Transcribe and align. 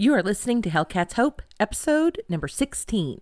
You 0.00 0.14
are 0.14 0.22
listening 0.22 0.62
to 0.62 0.70
Hellcats 0.70 1.12
Hope, 1.12 1.42
episode 1.60 2.22
number 2.26 2.48
16. 2.48 3.18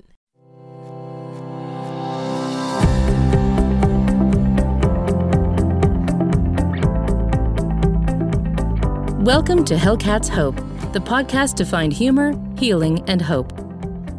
Welcome 9.24 9.64
to 9.64 9.74
Hellcat's 9.74 10.28
Hope, 10.28 10.54
the 10.92 11.00
podcast 11.00 11.56
to 11.56 11.64
find 11.64 11.92
humor, 11.92 12.32
healing, 12.56 13.02
and 13.08 13.20
hope. 13.20 13.52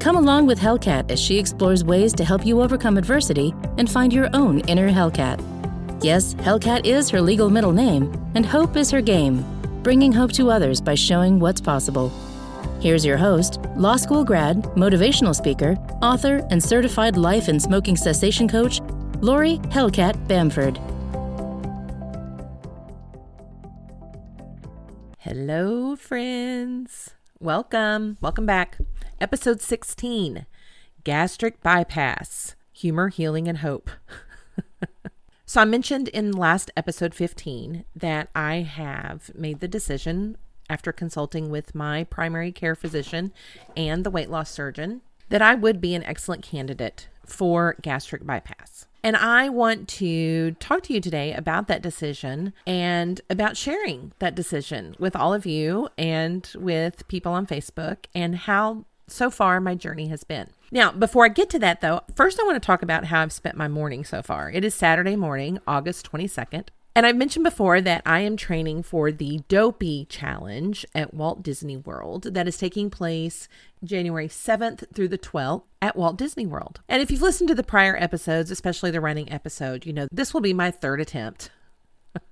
Come 0.01 0.17
along 0.17 0.45
with 0.45 0.59
Hellcat 0.59 1.09
as 1.09 1.17
she 1.17 1.39
explores 1.39 1.85
ways 1.85 2.11
to 2.11 2.25
help 2.25 2.45
you 2.45 2.61
overcome 2.61 2.97
adversity 2.97 3.53
and 3.77 3.89
find 3.89 4.11
your 4.11 4.29
own 4.33 4.59
inner 4.67 4.89
Hellcat. 4.89 5.41
Yes, 6.03 6.33
Hellcat 6.33 6.85
is 6.85 7.09
her 7.09 7.21
legal 7.21 7.49
middle 7.49 7.71
name, 7.71 8.11
and 8.35 8.45
hope 8.45 8.75
is 8.75 8.91
her 8.91 8.99
game, 8.99 9.45
bringing 9.81 10.11
hope 10.11 10.33
to 10.33 10.51
others 10.51 10.81
by 10.81 10.95
showing 10.95 11.39
what's 11.39 11.61
possible. 11.61 12.11
Here's 12.79 13.03
your 13.03 13.17
host, 13.17 13.59
law 13.75 13.97
school 13.97 14.23
grad, 14.23 14.63
motivational 14.77 15.35
speaker, 15.35 15.75
author, 16.01 16.47
and 16.49 16.63
certified 16.63 17.17
life 17.17 17.49
and 17.49 17.61
smoking 17.61 17.97
cessation 17.97 18.47
coach, 18.47 18.79
Lori 19.19 19.57
Hellcat 19.67 20.29
Bamford. 20.29 20.79
Hello, 25.17 25.97
friends. 25.97 27.15
Welcome. 27.41 28.17
Welcome 28.21 28.45
back. 28.45 28.77
Episode 29.19 29.59
16 29.59 30.45
Gastric 31.03 31.61
Bypass 31.61 32.55
Humor, 32.71 33.09
Healing, 33.09 33.49
and 33.49 33.57
Hope. 33.57 33.89
so, 35.45 35.59
I 35.59 35.65
mentioned 35.65 36.07
in 36.07 36.31
last 36.31 36.71
episode 36.77 37.13
15 37.13 37.83
that 37.93 38.29
I 38.33 38.61
have 38.61 39.31
made 39.35 39.59
the 39.59 39.67
decision 39.67 40.37
after 40.69 40.91
consulting 40.91 41.49
with 41.49 41.73
my 41.75 42.03
primary 42.05 42.51
care 42.51 42.75
physician 42.75 43.31
and 43.75 44.03
the 44.03 44.11
weight 44.11 44.29
loss 44.29 44.51
surgeon 44.51 45.01
that 45.29 45.41
I 45.41 45.55
would 45.55 45.79
be 45.79 45.95
an 45.95 46.03
excellent 46.03 46.43
candidate 46.43 47.07
for 47.25 47.75
gastric 47.81 48.25
bypass. 48.25 48.87
And 49.03 49.15
I 49.15 49.47
want 49.47 49.87
to 49.89 50.51
talk 50.53 50.83
to 50.83 50.93
you 50.93 50.99
today 50.99 51.33
about 51.33 51.67
that 51.67 51.81
decision 51.81 52.53
and 52.67 53.21
about 53.29 53.55
sharing 53.55 54.11
that 54.19 54.35
decision 54.35 54.95
with 54.99 55.15
all 55.15 55.33
of 55.33 55.45
you 55.45 55.89
and 55.97 56.51
with 56.55 57.07
people 57.07 57.31
on 57.31 57.47
Facebook 57.47 58.05
and 58.13 58.35
how 58.35 58.85
so 59.07 59.29
far 59.29 59.61
my 59.61 59.73
journey 59.73 60.07
has 60.07 60.23
been. 60.23 60.49
Now, 60.71 60.91
before 60.91 61.25
I 61.25 61.29
get 61.29 61.49
to 61.51 61.59
that 61.59 61.81
though, 61.81 62.01
first 62.15 62.39
I 62.39 62.43
want 62.43 62.61
to 62.61 62.65
talk 62.65 62.81
about 62.81 63.05
how 63.05 63.21
I've 63.21 63.31
spent 63.31 63.55
my 63.55 63.67
morning 63.67 64.03
so 64.03 64.21
far. 64.21 64.51
It 64.51 64.65
is 64.65 64.75
Saturday 64.75 65.15
morning, 65.15 65.59
August 65.65 66.11
22nd. 66.11 66.67
And 66.99 67.05
I've 67.05 67.15
mentioned 67.15 67.45
before 67.45 67.79
that 67.79 68.01
I 68.05 68.19
am 68.19 68.35
training 68.35 68.83
for 68.83 69.09
the 69.09 69.39
Dopey 69.47 70.05
Challenge 70.09 70.85
at 70.93 71.13
Walt 71.13 71.41
Disney 71.41 71.77
World 71.77 72.33
that 72.33 72.45
is 72.45 72.57
taking 72.57 72.89
place 72.89 73.47
January 73.81 74.27
7th 74.27 74.83
through 74.93 75.07
the 75.07 75.17
12th 75.17 75.63
at 75.81 75.95
Walt 75.95 76.17
Disney 76.17 76.45
World. 76.45 76.81
And 76.89 77.01
if 77.01 77.09
you've 77.09 77.21
listened 77.21 77.47
to 77.47 77.55
the 77.55 77.63
prior 77.63 77.95
episodes, 77.95 78.51
especially 78.51 78.91
the 78.91 78.99
running 78.99 79.31
episode, 79.31 79.85
you 79.85 79.93
know 79.93 80.09
this 80.11 80.33
will 80.33 80.41
be 80.41 80.51
my 80.51 80.71
third 80.71 80.99
attempt 80.99 81.51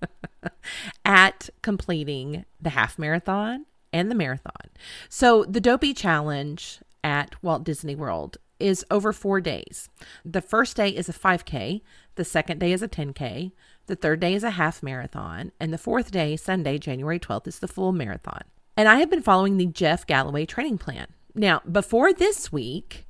at 1.06 1.50
completing 1.62 2.44
the 2.60 2.72
half 2.72 3.00
marathon 3.00 3.68
and 3.94 4.12
the 4.12 4.16
marathon. 4.16 4.70
So 5.08 5.46
the 5.46 5.62
Dopey 5.62 5.94
Challenge 5.94 6.80
at 7.06 7.42
Walt 7.42 7.64
Disney 7.64 7.96
World 7.96 8.36
is 8.60 8.84
over 8.92 9.14
four 9.14 9.40
days. 9.40 9.88
The 10.26 10.42
first 10.42 10.76
day 10.76 10.90
is 10.90 11.08
a 11.08 11.14
5K, 11.14 11.82
the 12.16 12.26
second 12.26 12.60
day 12.60 12.72
is 12.74 12.82
a 12.82 12.88
10K, 12.88 13.52
the 13.88 13.96
third 13.96 14.20
day 14.20 14.34
is 14.34 14.44
a 14.44 14.52
half 14.52 14.84
marathon, 14.84 15.52
and 15.60 15.74
the 15.74 15.78
fourth 15.78 16.12
day, 16.12 16.36
Sunday, 16.36 16.78
January 16.78 17.20
12th, 17.20 17.48
is 17.48 17.60
the 17.60 17.68
full 17.68 17.92
marathon. 17.92 18.42
And 18.76 18.88
I 18.88 18.98
have 18.98 19.10
been 19.10 19.24
following 19.24 19.58
the 19.58 19.66
Jeff 19.66 20.06
Galloway 20.06 20.46
training 20.46 20.78
plan. 20.78 21.08
Now, 21.34 21.62
before 21.70 22.14
this 22.14 22.52
week, 22.52 23.08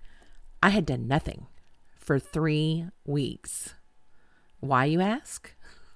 I 0.61 0.69
had 0.69 0.85
done 0.85 1.07
nothing 1.07 1.47
for 1.97 2.19
three 2.19 2.85
weeks. 3.05 3.73
Why, 4.59 4.85
you 4.85 5.01
ask? 5.01 5.53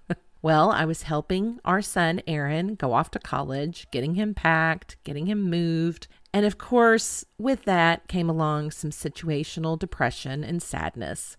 well, 0.42 0.72
I 0.72 0.86
was 0.86 1.04
helping 1.04 1.60
our 1.64 1.82
son, 1.82 2.22
Aaron, 2.28 2.76
go 2.76 2.94
off 2.94 3.12
to 3.12 3.20
college, 3.20 3.88
getting 3.92 4.16
him 4.16 4.34
packed, 4.34 4.98
getting 5.04 5.28
him 5.28 5.50
moved. 5.50 6.08
And 6.34 6.46
of 6.46 6.58
course, 6.58 7.24
with 7.38 7.64
that 7.64 8.08
came 8.08 8.30
along 8.30 8.72
some 8.72 8.92
situational 8.92 9.78
depression 9.78 10.44
and 10.44 10.62
sadness. 10.62 11.38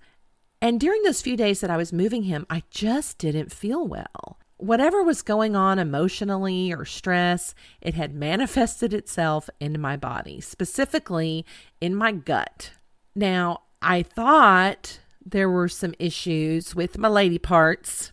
And 0.62 0.78
during 0.78 1.03
those 1.03 1.21
few 1.21 1.37
days 1.37 1.61
that 1.61 1.71
I 1.71 1.77
was 1.77 1.93
moving 1.93 2.23
him, 2.23 2.47
I 2.49 2.62
just 2.71 3.19
didn't 3.19 3.50
feel 3.50 3.84
well. 3.84 4.39
Whatever 4.59 5.03
was 5.03 5.21
going 5.21 5.56
on 5.56 5.81
emotionally 5.81 6.73
or 6.73 6.84
stress, 6.84 7.53
it 7.81 7.95
had 7.95 8.15
manifested 8.15 8.95
itself 8.95 9.51
in 9.59 9.81
my 9.81 9.97
body, 9.97 10.41
specifically 10.41 11.45
in 11.81 11.97
my 11.97 12.12
gut. 12.12 12.71
Now, 13.17 13.62
I 13.83 14.05
thought 14.05 15.01
there 15.27 15.51
were 15.51 15.69
some 15.69 15.95
issues 15.99 16.77
with 16.77 16.97
my 16.97 17.09
lady 17.09 17.41
parts 17.41 18.12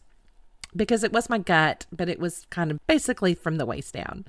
because 0.76 1.04
it 1.04 1.14
was 1.14 1.30
my 1.30 1.38
gut, 1.38 1.86
but 1.92 2.09
it 2.09 2.20
was 2.20 2.48
kind 2.50 2.72
of 2.72 2.80
basically 2.88 3.36
from 3.36 3.58
the 3.58 3.66
waist 3.68 3.94
down. 3.94 4.26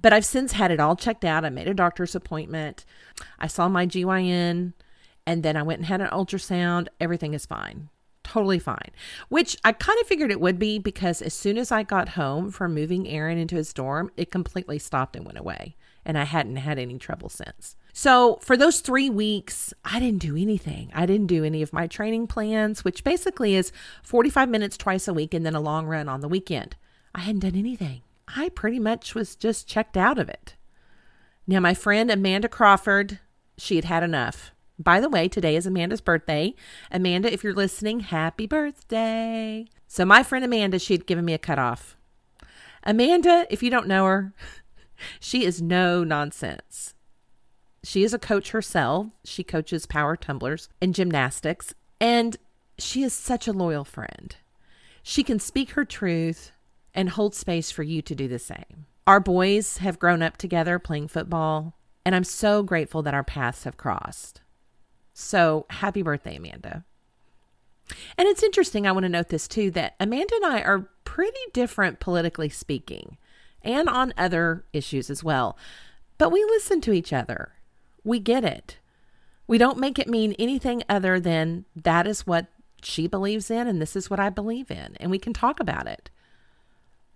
But 0.00 0.14
I've 0.14 0.24
since 0.24 0.52
had 0.52 0.70
it 0.70 0.80
all 0.80 0.96
checked 0.96 1.26
out. 1.26 1.44
I 1.44 1.50
made 1.50 1.68
a 1.68 1.74
doctor's 1.74 2.14
appointment. 2.14 2.86
I 3.38 3.46
saw 3.46 3.68
my 3.68 3.86
GYN 3.86 4.72
and 5.30 5.44
then 5.44 5.56
I 5.56 5.62
went 5.62 5.78
and 5.78 5.86
had 5.86 6.00
an 6.00 6.08
ultrasound. 6.08 6.88
Everything 7.00 7.34
is 7.34 7.46
fine. 7.46 7.88
Totally 8.24 8.58
fine. 8.58 8.90
Which 9.28 9.56
I 9.64 9.70
kind 9.70 9.96
of 10.00 10.08
figured 10.08 10.32
it 10.32 10.40
would 10.40 10.58
be 10.58 10.80
because 10.80 11.22
as 11.22 11.34
soon 11.34 11.56
as 11.56 11.70
I 11.70 11.84
got 11.84 12.10
home 12.10 12.50
from 12.50 12.74
moving 12.74 13.06
Aaron 13.06 13.38
into 13.38 13.54
his 13.54 13.72
dorm, 13.72 14.10
it 14.16 14.32
completely 14.32 14.80
stopped 14.80 15.14
and 15.14 15.24
went 15.24 15.38
away. 15.38 15.76
And 16.04 16.18
I 16.18 16.24
hadn't 16.24 16.56
had 16.56 16.80
any 16.80 16.98
trouble 16.98 17.28
since. 17.28 17.76
So, 17.92 18.40
for 18.42 18.56
those 18.56 18.80
three 18.80 19.08
weeks, 19.08 19.72
I 19.84 20.00
didn't 20.00 20.18
do 20.18 20.36
anything. 20.36 20.90
I 20.96 21.06
didn't 21.06 21.28
do 21.28 21.44
any 21.44 21.62
of 21.62 21.72
my 21.72 21.86
training 21.86 22.26
plans, 22.26 22.84
which 22.84 23.04
basically 23.04 23.54
is 23.54 23.70
45 24.02 24.48
minutes 24.48 24.76
twice 24.76 25.06
a 25.06 25.14
week 25.14 25.32
and 25.32 25.46
then 25.46 25.54
a 25.54 25.60
long 25.60 25.86
run 25.86 26.08
on 26.08 26.22
the 26.22 26.28
weekend. 26.28 26.74
I 27.14 27.20
hadn't 27.20 27.42
done 27.42 27.54
anything. 27.54 28.02
I 28.26 28.48
pretty 28.48 28.80
much 28.80 29.14
was 29.14 29.36
just 29.36 29.68
checked 29.68 29.96
out 29.96 30.18
of 30.18 30.28
it. 30.28 30.56
Now, 31.46 31.60
my 31.60 31.74
friend 31.74 32.10
Amanda 32.10 32.48
Crawford, 32.48 33.20
she 33.56 33.76
had 33.76 33.84
had 33.84 34.02
enough. 34.02 34.50
By 34.80 34.98
the 34.98 35.10
way, 35.10 35.28
today 35.28 35.56
is 35.56 35.66
Amanda's 35.66 36.00
birthday. 36.00 36.54
Amanda, 36.90 37.30
if 37.30 37.44
you're 37.44 37.52
listening, 37.52 38.00
happy 38.00 38.46
birthday. 38.46 39.66
So, 39.86 40.06
my 40.06 40.22
friend 40.22 40.42
Amanda, 40.42 40.78
she 40.78 40.94
had 40.94 41.06
given 41.06 41.26
me 41.26 41.34
a 41.34 41.38
cutoff. 41.38 41.98
Amanda, 42.82 43.46
if 43.50 43.62
you 43.62 43.68
don't 43.68 43.86
know 43.86 44.06
her, 44.06 44.32
she 45.20 45.44
is 45.44 45.60
no 45.60 46.02
nonsense. 46.02 46.94
She 47.84 48.04
is 48.04 48.14
a 48.14 48.18
coach 48.18 48.52
herself. 48.52 49.08
She 49.22 49.44
coaches 49.44 49.84
power 49.84 50.16
tumblers 50.16 50.70
and 50.80 50.94
gymnastics, 50.94 51.74
and 52.00 52.38
she 52.78 53.02
is 53.02 53.12
such 53.12 53.46
a 53.46 53.52
loyal 53.52 53.84
friend. 53.84 54.34
She 55.02 55.22
can 55.22 55.38
speak 55.38 55.72
her 55.72 55.84
truth 55.84 56.52
and 56.94 57.10
hold 57.10 57.34
space 57.34 57.70
for 57.70 57.82
you 57.82 58.00
to 58.00 58.14
do 58.14 58.28
the 58.28 58.38
same. 58.38 58.86
Our 59.06 59.20
boys 59.20 59.78
have 59.78 59.98
grown 59.98 60.22
up 60.22 60.38
together 60.38 60.78
playing 60.78 61.08
football, 61.08 61.76
and 62.06 62.14
I'm 62.14 62.24
so 62.24 62.62
grateful 62.62 63.02
that 63.02 63.14
our 63.14 63.24
paths 63.24 63.64
have 63.64 63.76
crossed. 63.76 64.40
So 65.20 65.66
happy 65.68 66.02
birthday, 66.02 66.36
Amanda. 66.36 66.84
And 68.16 68.26
it's 68.26 68.42
interesting, 68.42 68.86
I 68.86 68.92
want 68.92 69.04
to 69.04 69.10
note 69.10 69.28
this 69.28 69.46
too 69.46 69.70
that 69.72 69.94
Amanda 70.00 70.34
and 70.36 70.46
I 70.46 70.62
are 70.62 70.88
pretty 71.04 71.38
different 71.52 72.00
politically 72.00 72.48
speaking 72.48 73.18
and 73.62 73.88
on 73.88 74.14
other 74.16 74.64
issues 74.72 75.10
as 75.10 75.22
well. 75.22 75.58
But 76.16 76.32
we 76.32 76.42
listen 76.44 76.80
to 76.82 76.92
each 76.92 77.12
other. 77.12 77.52
We 78.02 78.18
get 78.18 78.44
it. 78.44 78.78
We 79.46 79.58
don't 79.58 79.78
make 79.78 79.98
it 79.98 80.08
mean 80.08 80.34
anything 80.38 80.82
other 80.88 81.20
than 81.20 81.66
that 81.76 82.06
is 82.06 82.26
what 82.26 82.46
she 82.82 83.06
believes 83.06 83.50
in 83.50 83.66
and 83.66 83.80
this 83.80 83.94
is 83.94 84.08
what 84.08 84.20
I 84.20 84.30
believe 84.30 84.70
in. 84.70 84.96
And 84.98 85.10
we 85.10 85.18
can 85.18 85.34
talk 85.34 85.60
about 85.60 85.86
it. 85.86 86.08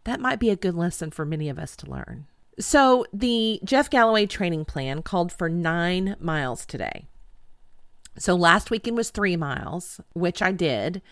That 0.05 0.21
might 0.21 0.41
be 0.41 0.51
a 0.51 0.57
good 0.57 0.75
lesson 0.75 1.11
for 1.11 1.25
many 1.25 1.49
of 1.49 1.59
us 1.59 1.75
to 1.77 1.91
learn. 1.91 2.27
So, 2.61 3.07
the 3.13 3.61
Jeff 3.65 3.91
Galloway 3.91 4.27
training 4.27 4.67
plan 4.67 5.03
called 5.03 5.33
for 5.33 5.49
nine 5.49 6.15
miles 6.21 6.65
today. 6.65 7.07
So 8.19 8.35
last 8.35 8.71
weekend 8.71 8.97
was 8.97 9.11
three 9.11 9.37
miles, 9.37 10.01
which 10.13 10.43
I 10.43 10.53
did. 10.53 11.03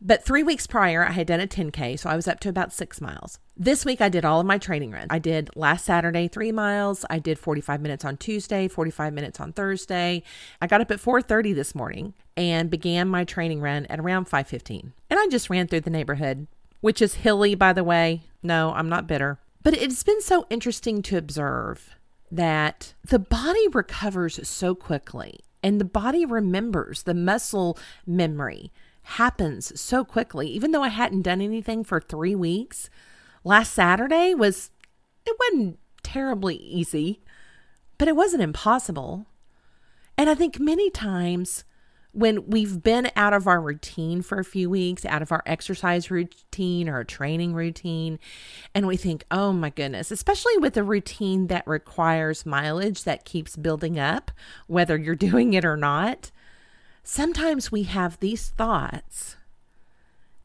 But 0.00 0.24
three 0.24 0.42
weeks 0.42 0.66
prior, 0.66 1.04
I 1.06 1.12
had 1.12 1.26
done 1.26 1.40
a 1.40 1.46
10K, 1.46 1.98
so 1.98 2.10
I 2.10 2.16
was 2.16 2.28
up 2.28 2.38
to 2.40 2.48
about 2.50 2.72
six 2.72 3.00
miles. 3.00 3.38
This 3.56 3.86
week, 3.86 4.00
I 4.00 4.10
did 4.10 4.24
all 4.24 4.38
of 4.38 4.46
my 4.46 4.58
training 4.58 4.90
runs. 4.90 5.06
I 5.08 5.18
did 5.18 5.48
last 5.56 5.84
Saturday, 5.86 6.28
three 6.28 6.52
miles. 6.52 7.06
I 7.08 7.18
did 7.18 7.38
45 7.38 7.80
minutes 7.80 8.04
on 8.04 8.18
Tuesday, 8.18 8.68
45 8.68 9.14
minutes 9.14 9.40
on 9.40 9.52
Thursday. 9.52 10.22
I 10.60 10.66
got 10.66 10.82
up 10.82 10.90
at 10.90 11.00
4.30 11.00 11.54
this 11.54 11.74
morning 11.74 12.12
and 12.36 12.68
began 12.68 13.08
my 13.08 13.24
training 13.24 13.60
run 13.60 13.86
at 13.86 14.00
around 14.00 14.28
5.15. 14.28 14.92
And 15.08 15.18
I 15.18 15.26
just 15.28 15.48
ran 15.48 15.68
through 15.68 15.82
the 15.82 15.90
neighborhood, 15.90 16.48
which 16.80 17.00
is 17.00 17.14
hilly, 17.14 17.54
by 17.54 17.72
the 17.72 17.84
way. 17.84 18.24
No, 18.42 18.72
I'm 18.74 18.90
not 18.90 19.06
bitter. 19.06 19.38
But 19.62 19.74
it's 19.74 20.02
been 20.02 20.20
so 20.20 20.46
interesting 20.50 21.00
to 21.02 21.16
observe 21.16 21.96
that 22.30 22.92
the 23.04 23.18
body 23.18 23.68
recovers 23.68 24.46
so 24.46 24.74
quickly 24.74 25.40
and 25.64 25.80
the 25.80 25.84
body 25.84 26.24
remembers 26.24 27.02
the 27.02 27.14
muscle 27.14 27.76
memory 28.06 28.70
happens 29.02 29.78
so 29.80 30.04
quickly 30.04 30.48
even 30.48 30.70
though 30.70 30.82
i 30.82 30.88
hadn't 30.88 31.22
done 31.22 31.40
anything 31.40 31.82
for 31.82 32.00
three 32.00 32.34
weeks 32.34 32.88
last 33.42 33.72
saturday 33.72 34.34
was 34.34 34.70
it 35.26 35.36
wasn't 35.40 35.78
terribly 36.02 36.54
easy 36.54 37.20
but 37.98 38.08
it 38.08 38.16
wasn't 38.16 38.42
impossible. 38.42 39.26
And 40.16 40.28
I 40.30 40.34
think 40.34 40.60
many 40.60 40.90
times 40.90 41.64
when 42.14 42.46
we've 42.48 42.82
been 42.82 43.10
out 43.16 43.32
of 43.32 43.48
our 43.48 43.60
routine 43.60 44.22
for 44.22 44.38
a 44.38 44.44
few 44.44 44.70
weeks, 44.70 45.04
out 45.04 45.20
of 45.20 45.32
our 45.32 45.42
exercise 45.46 46.10
routine 46.10 46.88
or 46.88 47.02
training 47.02 47.54
routine, 47.54 48.20
and 48.74 48.86
we 48.86 48.96
think, 48.96 49.24
oh 49.30 49.52
my 49.52 49.70
goodness, 49.70 50.10
especially 50.10 50.56
with 50.58 50.76
a 50.76 50.82
routine 50.84 51.48
that 51.48 51.66
requires 51.66 52.46
mileage 52.46 53.02
that 53.02 53.24
keeps 53.24 53.56
building 53.56 53.98
up, 53.98 54.30
whether 54.68 54.96
you're 54.96 55.14
doing 55.16 55.54
it 55.54 55.64
or 55.64 55.76
not, 55.76 56.30
sometimes 57.02 57.72
we 57.72 57.82
have 57.82 58.18
these 58.20 58.48
thoughts 58.50 59.36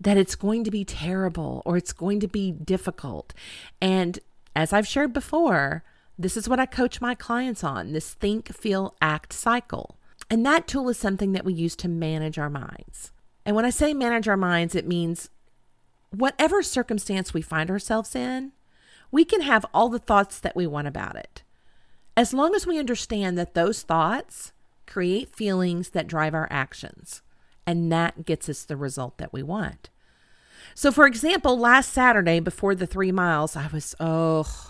that 0.01 0.18
it's 0.18 0.36
going 0.36 0.63
to 0.63 0.71
be 0.71 0.83
terrible 0.83 1.62
or 1.66 1.77
it's 1.77 1.94
going 1.94 2.19
to 2.19 2.27
be 2.27 2.51
difficult. 2.51 3.33
And 3.80 4.18
as 4.56 4.74
I've 4.74 4.88
shared 4.88 5.13
before, 5.13 5.83
this 6.18 6.36
is 6.36 6.50
what 6.50 6.60
I 6.60 6.66
coach 6.66 7.00
my 7.00 7.16
clients 7.16 7.63
on 7.63 7.94
this 7.94 8.13
think, 8.13 8.54
feel, 8.54 8.95
act 9.01 9.33
cycle. 9.33 9.98
And 10.29 10.45
that 10.45 10.67
tool 10.67 10.89
is 10.89 10.97
something 10.97 11.31
that 11.31 11.45
we 11.45 11.53
use 11.53 11.75
to 11.77 11.87
manage 11.87 12.37
our 12.37 12.49
minds. 12.49 13.11
And 13.45 13.55
when 13.55 13.65
I 13.65 13.71
say 13.71 13.93
manage 13.93 14.27
our 14.27 14.37
minds, 14.37 14.75
it 14.75 14.87
means 14.87 15.29
whatever 16.11 16.61
circumstance 16.61 17.33
we 17.33 17.41
find 17.41 17.69
ourselves 17.71 18.15
in, 18.15 18.51
we 19.11 19.25
can 19.25 19.41
have 19.41 19.65
all 19.73 19.89
the 19.89 19.99
thoughts 19.99 20.39
that 20.39 20.55
we 20.55 20.67
want 20.67 20.87
about 20.87 21.15
it. 21.15 21.43
As 22.15 22.33
long 22.33 22.53
as 22.53 22.67
we 22.67 22.77
understand 22.77 23.37
that 23.37 23.53
those 23.53 23.81
thoughts 23.81 24.51
create 24.85 25.35
feelings 25.35 25.89
that 25.91 26.07
drive 26.07 26.33
our 26.33 26.47
actions, 26.51 27.21
and 27.65 27.91
that 27.91 28.25
gets 28.25 28.49
us 28.49 28.65
the 28.65 28.75
result 28.75 29.17
that 29.17 29.31
we 29.31 29.43
want. 29.43 29.89
So, 30.73 30.91
for 30.91 31.05
example, 31.05 31.57
last 31.57 31.93
Saturday 31.93 32.39
before 32.39 32.75
the 32.75 32.87
three 32.87 33.11
miles, 33.11 33.55
I 33.55 33.67
was, 33.67 33.95
oh, 33.99 34.69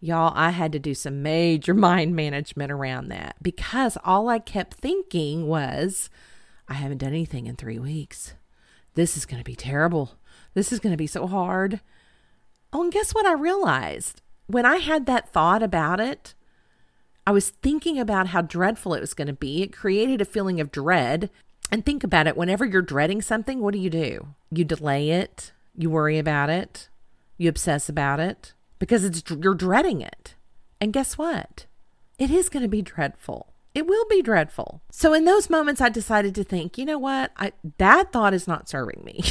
Y'all, 0.00 0.32
I 0.34 0.50
had 0.50 0.72
to 0.72 0.78
do 0.78 0.94
some 0.94 1.22
major 1.22 1.74
mind 1.88 2.16
management 2.16 2.72
around 2.72 3.08
that 3.08 3.36
because 3.42 3.98
all 4.02 4.28
I 4.28 4.38
kept 4.38 4.74
thinking 4.74 5.46
was, 5.46 6.08
I 6.68 6.74
haven't 6.74 6.98
done 6.98 7.10
anything 7.10 7.46
in 7.46 7.56
three 7.56 7.78
weeks. 7.78 8.34
This 8.94 9.16
is 9.16 9.26
going 9.26 9.40
to 9.40 9.44
be 9.44 9.54
terrible. 9.54 10.12
This 10.54 10.72
is 10.72 10.80
going 10.80 10.92
to 10.92 10.96
be 10.96 11.06
so 11.06 11.26
hard. 11.26 11.80
Oh, 12.72 12.82
and 12.82 12.92
guess 12.92 13.14
what 13.14 13.26
I 13.26 13.32
realized? 13.32 14.22
When 14.46 14.64
I 14.66 14.76
had 14.76 15.06
that 15.06 15.32
thought 15.32 15.62
about 15.62 16.00
it, 16.00 16.34
I 17.26 17.32
was 17.32 17.50
thinking 17.50 17.98
about 17.98 18.28
how 18.28 18.40
dreadful 18.40 18.94
it 18.94 19.00
was 19.00 19.14
going 19.14 19.28
to 19.28 19.32
be. 19.32 19.62
It 19.62 19.72
created 19.72 20.20
a 20.20 20.24
feeling 20.24 20.60
of 20.60 20.72
dread. 20.72 21.30
And 21.70 21.86
think 21.86 22.02
about 22.02 22.26
it 22.26 22.36
whenever 22.36 22.64
you're 22.64 22.82
dreading 22.82 23.22
something, 23.22 23.60
what 23.60 23.74
do 23.74 23.78
you 23.78 23.90
do? 23.90 24.34
You 24.50 24.64
delay 24.64 25.10
it, 25.10 25.52
you 25.76 25.88
worry 25.88 26.18
about 26.18 26.50
it, 26.50 26.88
you 27.38 27.48
obsess 27.48 27.88
about 27.88 28.18
it 28.18 28.54
because 28.80 29.04
it's 29.04 29.22
you're 29.30 29.54
dreading 29.54 30.00
it. 30.00 30.34
And 30.80 30.92
guess 30.92 31.16
what? 31.16 31.66
It 32.18 32.32
is 32.32 32.48
going 32.48 32.64
to 32.64 32.68
be 32.68 32.82
dreadful. 32.82 33.52
It 33.72 33.86
will 33.86 34.04
be 34.06 34.20
dreadful. 34.20 34.82
So 34.90 35.14
in 35.14 35.24
those 35.24 35.48
moments 35.48 35.80
I 35.80 35.90
decided 35.90 36.34
to 36.34 36.42
think, 36.42 36.76
you 36.76 36.84
know 36.84 36.98
what? 36.98 37.30
I 37.36 37.52
that 37.78 38.10
thought 38.10 38.34
is 38.34 38.48
not 38.48 38.68
serving 38.68 39.02
me. 39.04 39.22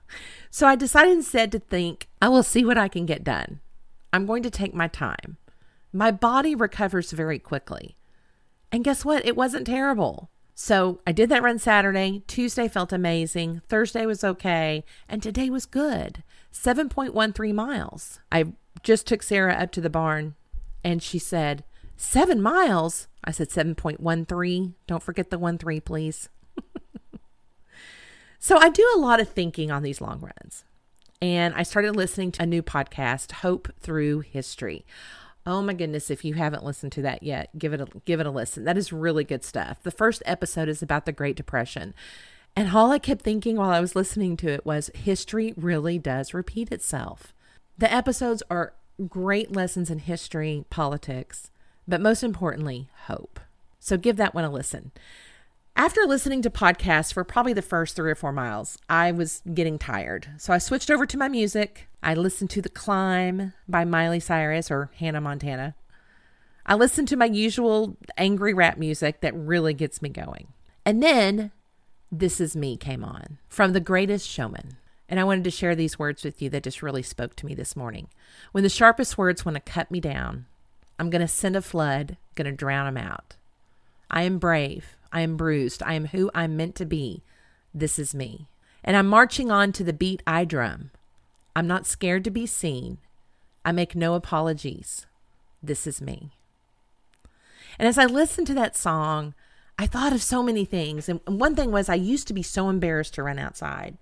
so 0.50 0.66
I 0.66 0.74
decided 0.74 1.12
instead 1.12 1.52
to 1.52 1.60
think, 1.60 2.08
I 2.20 2.28
will 2.28 2.42
see 2.42 2.64
what 2.64 2.78
I 2.78 2.88
can 2.88 3.06
get 3.06 3.22
done. 3.22 3.60
I'm 4.12 4.26
going 4.26 4.42
to 4.42 4.50
take 4.50 4.74
my 4.74 4.88
time. 4.88 5.36
My 5.92 6.10
body 6.10 6.56
recovers 6.56 7.12
very 7.12 7.38
quickly. 7.38 7.96
And 8.72 8.82
guess 8.82 9.04
what? 9.04 9.24
It 9.24 9.36
wasn't 9.36 9.66
terrible. 9.66 10.30
So 10.56 11.00
I 11.06 11.12
did 11.12 11.28
that 11.30 11.42
run 11.42 11.58
Saturday. 11.58 12.22
Tuesday 12.26 12.66
felt 12.66 12.92
amazing. 12.92 13.62
Thursday 13.68 14.06
was 14.06 14.24
okay. 14.24 14.84
And 15.08 15.22
today 15.22 15.50
was 15.50 15.66
good 15.66 16.24
7.13 16.52 17.54
miles. 17.54 18.20
I 18.32 18.52
just 18.82 19.06
took 19.06 19.22
Sarah 19.22 19.54
up 19.54 19.70
to 19.72 19.80
the 19.80 19.90
barn 19.90 20.34
and 20.82 21.02
she 21.02 21.18
said, 21.18 21.64
Seven 21.96 22.42
miles? 22.42 23.08
I 23.24 23.30
said 23.30 23.48
7.13. 23.50 24.74
Don't 24.86 25.02
forget 25.02 25.30
the 25.30 25.38
1 25.38 25.58
3, 25.58 25.80
please. 25.80 26.28
so 28.38 28.58
I 28.58 28.68
do 28.68 28.86
a 28.94 28.98
lot 28.98 29.20
of 29.20 29.28
thinking 29.28 29.70
on 29.70 29.82
these 29.82 30.00
long 30.00 30.20
runs. 30.20 30.64
And 31.22 31.54
I 31.54 31.62
started 31.62 31.96
listening 31.96 32.32
to 32.32 32.42
a 32.42 32.46
new 32.46 32.62
podcast, 32.62 33.32
Hope 33.32 33.72
Through 33.80 34.20
History. 34.20 34.84
Oh 35.46 35.62
my 35.62 35.74
goodness, 35.74 36.10
if 36.10 36.24
you 36.24 36.34
haven't 36.34 36.64
listened 36.64 36.92
to 36.92 37.02
that 37.02 37.22
yet, 37.22 37.50
give 37.58 37.72
it 37.72 37.80
a 37.80 37.86
give 38.06 38.18
it 38.18 38.26
a 38.26 38.30
listen. 38.30 38.64
That 38.64 38.78
is 38.78 38.92
really 38.92 39.24
good 39.24 39.44
stuff. 39.44 39.82
The 39.82 39.90
first 39.90 40.22
episode 40.24 40.68
is 40.68 40.82
about 40.82 41.04
the 41.04 41.12
Great 41.12 41.36
Depression. 41.36 41.94
And 42.56 42.74
all 42.74 42.90
I 42.90 42.98
kept 42.98 43.22
thinking 43.22 43.56
while 43.56 43.70
I 43.70 43.80
was 43.80 43.96
listening 43.96 44.36
to 44.38 44.48
it 44.48 44.64
was 44.64 44.90
history 44.94 45.52
really 45.56 45.98
does 45.98 46.32
repeat 46.32 46.72
itself. 46.72 47.33
The 47.76 47.92
episodes 47.92 48.42
are 48.50 48.74
great 49.08 49.50
lessons 49.50 49.90
in 49.90 49.98
history, 49.98 50.64
politics, 50.70 51.50
but 51.88 52.00
most 52.00 52.22
importantly, 52.22 52.88
hope. 53.06 53.40
So 53.80 53.96
give 53.96 54.16
that 54.16 54.34
one 54.34 54.44
a 54.44 54.50
listen. 54.50 54.92
After 55.76 56.02
listening 56.02 56.40
to 56.42 56.50
podcasts 56.50 57.12
for 57.12 57.24
probably 57.24 57.52
the 57.52 57.60
first 57.60 57.96
three 57.96 58.10
or 58.10 58.14
four 58.14 58.30
miles, 58.30 58.78
I 58.88 59.10
was 59.10 59.42
getting 59.52 59.76
tired. 59.76 60.28
So 60.38 60.52
I 60.52 60.58
switched 60.58 60.88
over 60.88 61.04
to 61.04 61.18
my 61.18 61.28
music. 61.28 61.88
I 62.00 62.14
listened 62.14 62.50
to 62.50 62.62
The 62.62 62.68
Climb 62.68 63.52
by 63.68 63.84
Miley 63.84 64.20
Cyrus 64.20 64.70
or 64.70 64.90
Hannah 64.98 65.20
Montana. 65.20 65.74
I 66.64 66.76
listened 66.76 67.08
to 67.08 67.16
my 67.16 67.26
usual 67.26 67.96
angry 68.16 68.54
rap 68.54 68.78
music 68.78 69.20
that 69.20 69.34
really 69.34 69.74
gets 69.74 70.00
me 70.00 70.10
going. 70.10 70.52
And 70.86 71.02
then 71.02 71.50
This 72.12 72.40
Is 72.40 72.54
Me 72.54 72.76
came 72.76 73.02
on 73.02 73.38
from 73.48 73.72
The 73.72 73.80
Greatest 73.80 74.28
Showman. 74.28 74.76
And 75.14 75.20
I 75.20 75.24
wanted 75.24 75.44
to 75.44 75.50
share 75.52 75.76
these 75.76 75.96
words 75.96 76.24
with 76.24 76.42
you 76.42 76.50
that 76.50 76.64
just 76.64 76.82
really 76.82 77.00
spoke 77.00 77.36
to 77.36 77.46
me 77.46 77.54
this 77.54 77.76
morning. 77.76 78.08
When 78.50 78.64
the 78.64 78.68
sharpest 78.68 79.16
words 79.16 79.44
want 79.44 79.54
to 79.54 79.60
cut 79.60 79.88
me 79.88 80.00
down, 80.00 80.46
I'm 80.98 81.08
going 81.08 81.20
to 81.20 81.28
send 81.28 81.54
a 81.54 81.62
flood, 81.62 82.16
going 82.34 82.46
to 82.46 82.50
drown 82.50 82.92
them 82.92 82.96
out. 82.96 83.36
I 84.10 84.22
am 84.22 84.40
brave. 84.40 84.96
I 85.12 85.20
am 85.20 85.36
bruised. 85.36 85.84
I 85.84 85.94
am 85.94 86.06
who 86.06 86.32
I'm 86.34 86.56
meant 86.56 86.74
to 86.74 86.84
be. 86.84 87.22
This 87.72 87.96
is 87.96 88.12
me. 88.12 88.48
And 88.82 88.96
I'm 88.96 89.06
marching 89.06 89.52
on 89.52 89.70
to 89.74 89.84
the 89.84 89.92
beat 89.92 90.20
I 90.26 90.44
drum. 90.44 90.90
I'm 91.54 91.68
not 91.68 91.86
scared 91.86 92.24
to 92.24 92.32
be 92.32 92.44
seen. 92.44 92.98
I 93.64 93.70
make 93.70 93.94
no 93.94 94.14
apologies. 94.14 95.06
This 95.62 95.86
is 95.86 96.02
me. 96.02 96.32
And 97.78 97.86
as 97.86 97.98
I 97.98 98.06
listened 98.06 98.48
to 98.48 98.54
that 98.54 98.76
song, 98.76 99.34
I 99.78 99.86
thought 99.86 100.12
of 100.12 100.24
so 100.24 100.42
many 100.42 100.64
things. 100.64 101.08
And 101.08 101.20
one 101.24 101.54
thing 101.54 101.70
was, 101.70 101.88
I 101.88 101.94
used 101.94 102.26
to 102.26 102.34
be 102.34 102.42
so 102.42 102.68
embarrassed 102.68 103.14
to 103.14 103.22
run 103.22 103.38
outside 103.38 103.96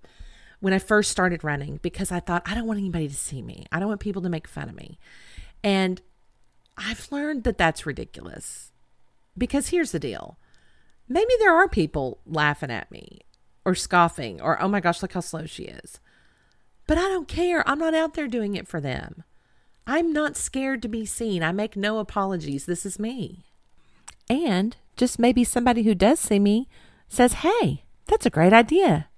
when 0.63 0.73
I 0.73 0.79
first 0.79 1.11
started 1.11 1.43
running 1.43 1.81
because 1.83 2.13
I 2.13 2.21
thought, 2.21 2.45
I 2.47 2.55
don't 2.55 2.69
want 2.69 2.79
anybody 2.79 3.09
to 3.09 3.15
see 3.15 3.43
me. 3.43 3.67
I 3.73 3.81
don't 3.81 3.89
want 3.89 4.01
people 4.01 4.23
to 4.23 4.29
make 4.29 4.47
fun 4.47 4.69
of 4.69 4.77
me. 4.77 4.97
And 5.65 6.01
I've 6.79 7.11
learned 7.11 7.43
that 7.43 7.59
that's 7.59 7.85
ridiculous. 7.85 8.71
Because 9.37 9.71
here's 9.71 9.91
the 9.91 9.99
deal 9.99 10.39
maybe 11.09 11.33
there 11.41 11.53
are 11.53 11.69
people 11.69 12.21
laughing 12.25 12.71
at 12.71 12.93
me 12.93 13.23
or 13.65 13.75
scoffing 13.75 14.41
or, 14.41 14.63
oh 14.63 14.69
my 14.69 14.79
gosh, 14.79 15.03
look 15.03 15.15
how 15.15 15.21
slow 15.21 15.47
she 15.47 15.65
is. 15.65 15.99
But 16.87 16.97
I 16.97 17.09
don't 17.09 17.27
care. 17.27 17.69
I'm 17.69 17.81
not 17.81 17.93
out 17.93 18.15
there 18.15 18.29
doing 18.29 18.55
it 18.55 18.69
for 18.69 18.81
them. 18.81 19.25
I'm 19.85 20.13
not 20.13 20.37
scared 20.37 20.81
to 20.83 20.89
be 20.89 21.05
seen. 21.05 21.43
I 21.43 21.51
make 21.51 21.75
no 21.75 21.99
apologies. 21.99 22.67
This 22.67 22.87
is 22.87 23.01
me. 23.01 23.47
And 24.31 24.77
just 24.97 25.19
maybe 25.19 25.43
somebody 25.43 25.83
who 25.83 25.97
does 25.97 26.21
see 26.21 26.39
me 26.39 26.69
says, 27.09 27.33
hey, 27.33 27.83
that's 28.07 28.27
a 28.27 28.31
great 28.31 28.53
idea. 28.53 29.09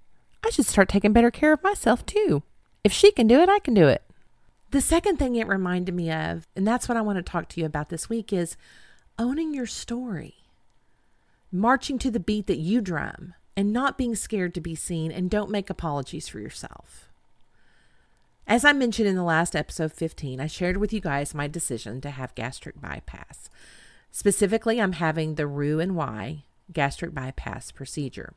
I 0.45 0.51
should 0.51 0.67
start 0.67 0.89
taking 0.89 1.13
better 1.13 1.31
care 1.31 1.53
of 1.53 1.63
myself 1.63 2.05
too. 2.05 2.43
If 2.83 2.93
she 2.93 3.11
can 3.11 3.27
do 3.27 3.41
it, 3.41 3.49
I 3.49 3.59
can 3.61 3.73
do 3.73 3.89
it. 3.89 4.03
The 4.71 4.81
second 4.81 5.19
thing 5.19 5.37
it 5.37 5.47
reminded 5.47 5.95
me 5.95 6.11
of, 6.11 6.47
and 6.55 6.67
that's 6.67 6.89
what 6.89 6.99
I 6.99 7.01
want 7.01 7.17
to 7.17 7.23
talk 7.23 7.49
to 7.51 7.61
you 7.61 7.67
about 7.67 7.89
this 7.89 8.09
week, 8.09 8.33
is 8.33 8.57
owning 9.19 9.55
your 9.55 9.67
story, 9.67 10.35
marching 11.51 11.99
to 12.01 12.11
the 12.11 12.21
beat 12.21 12.47
that 12.49 12.59
you 12.59 12.81
drum, 12.81 13.35
and 13.57 13.73
not 13.73 13.97
being 13.97 14.17
scared 14.17 14.53
to 14.55 14.61
be 14.61 14.75
seen, 14.75 15.13
and 15.13 15.31
don't 15.31 15.51
make 15.51 15.71
apologies 15.71 16.29
for 16.29 16.41
yourself. 16.41 17.09
As 18.47 18.65
I 18.65 18.73
mentioned 18.73 19.09
in 19.09 19.17
the 19.17 19.23
last 19.23 19.57
episode 19.57 19.93
15, 19.93 20.41
I 20.41 20.47
shared 20.47 20.77
with 20.77 20.93
you 20.93 21.01
guys 21.01 21.35
my 21.35 21.49
decision 21.49 22.01
to 22.03 22.11
have 22.11 22.35
gastric 22.35 22.81
bypass. 22.81 23.49
Specifically, 24.11 24.81
I'm 24.81 24.93
having 24.93 25.37
the 25.37 25.47
Roux-en-Y 25.47 26.45
gastric 26.73 27.15
bypass 27.15 27.71
procedure. 27.71 28.35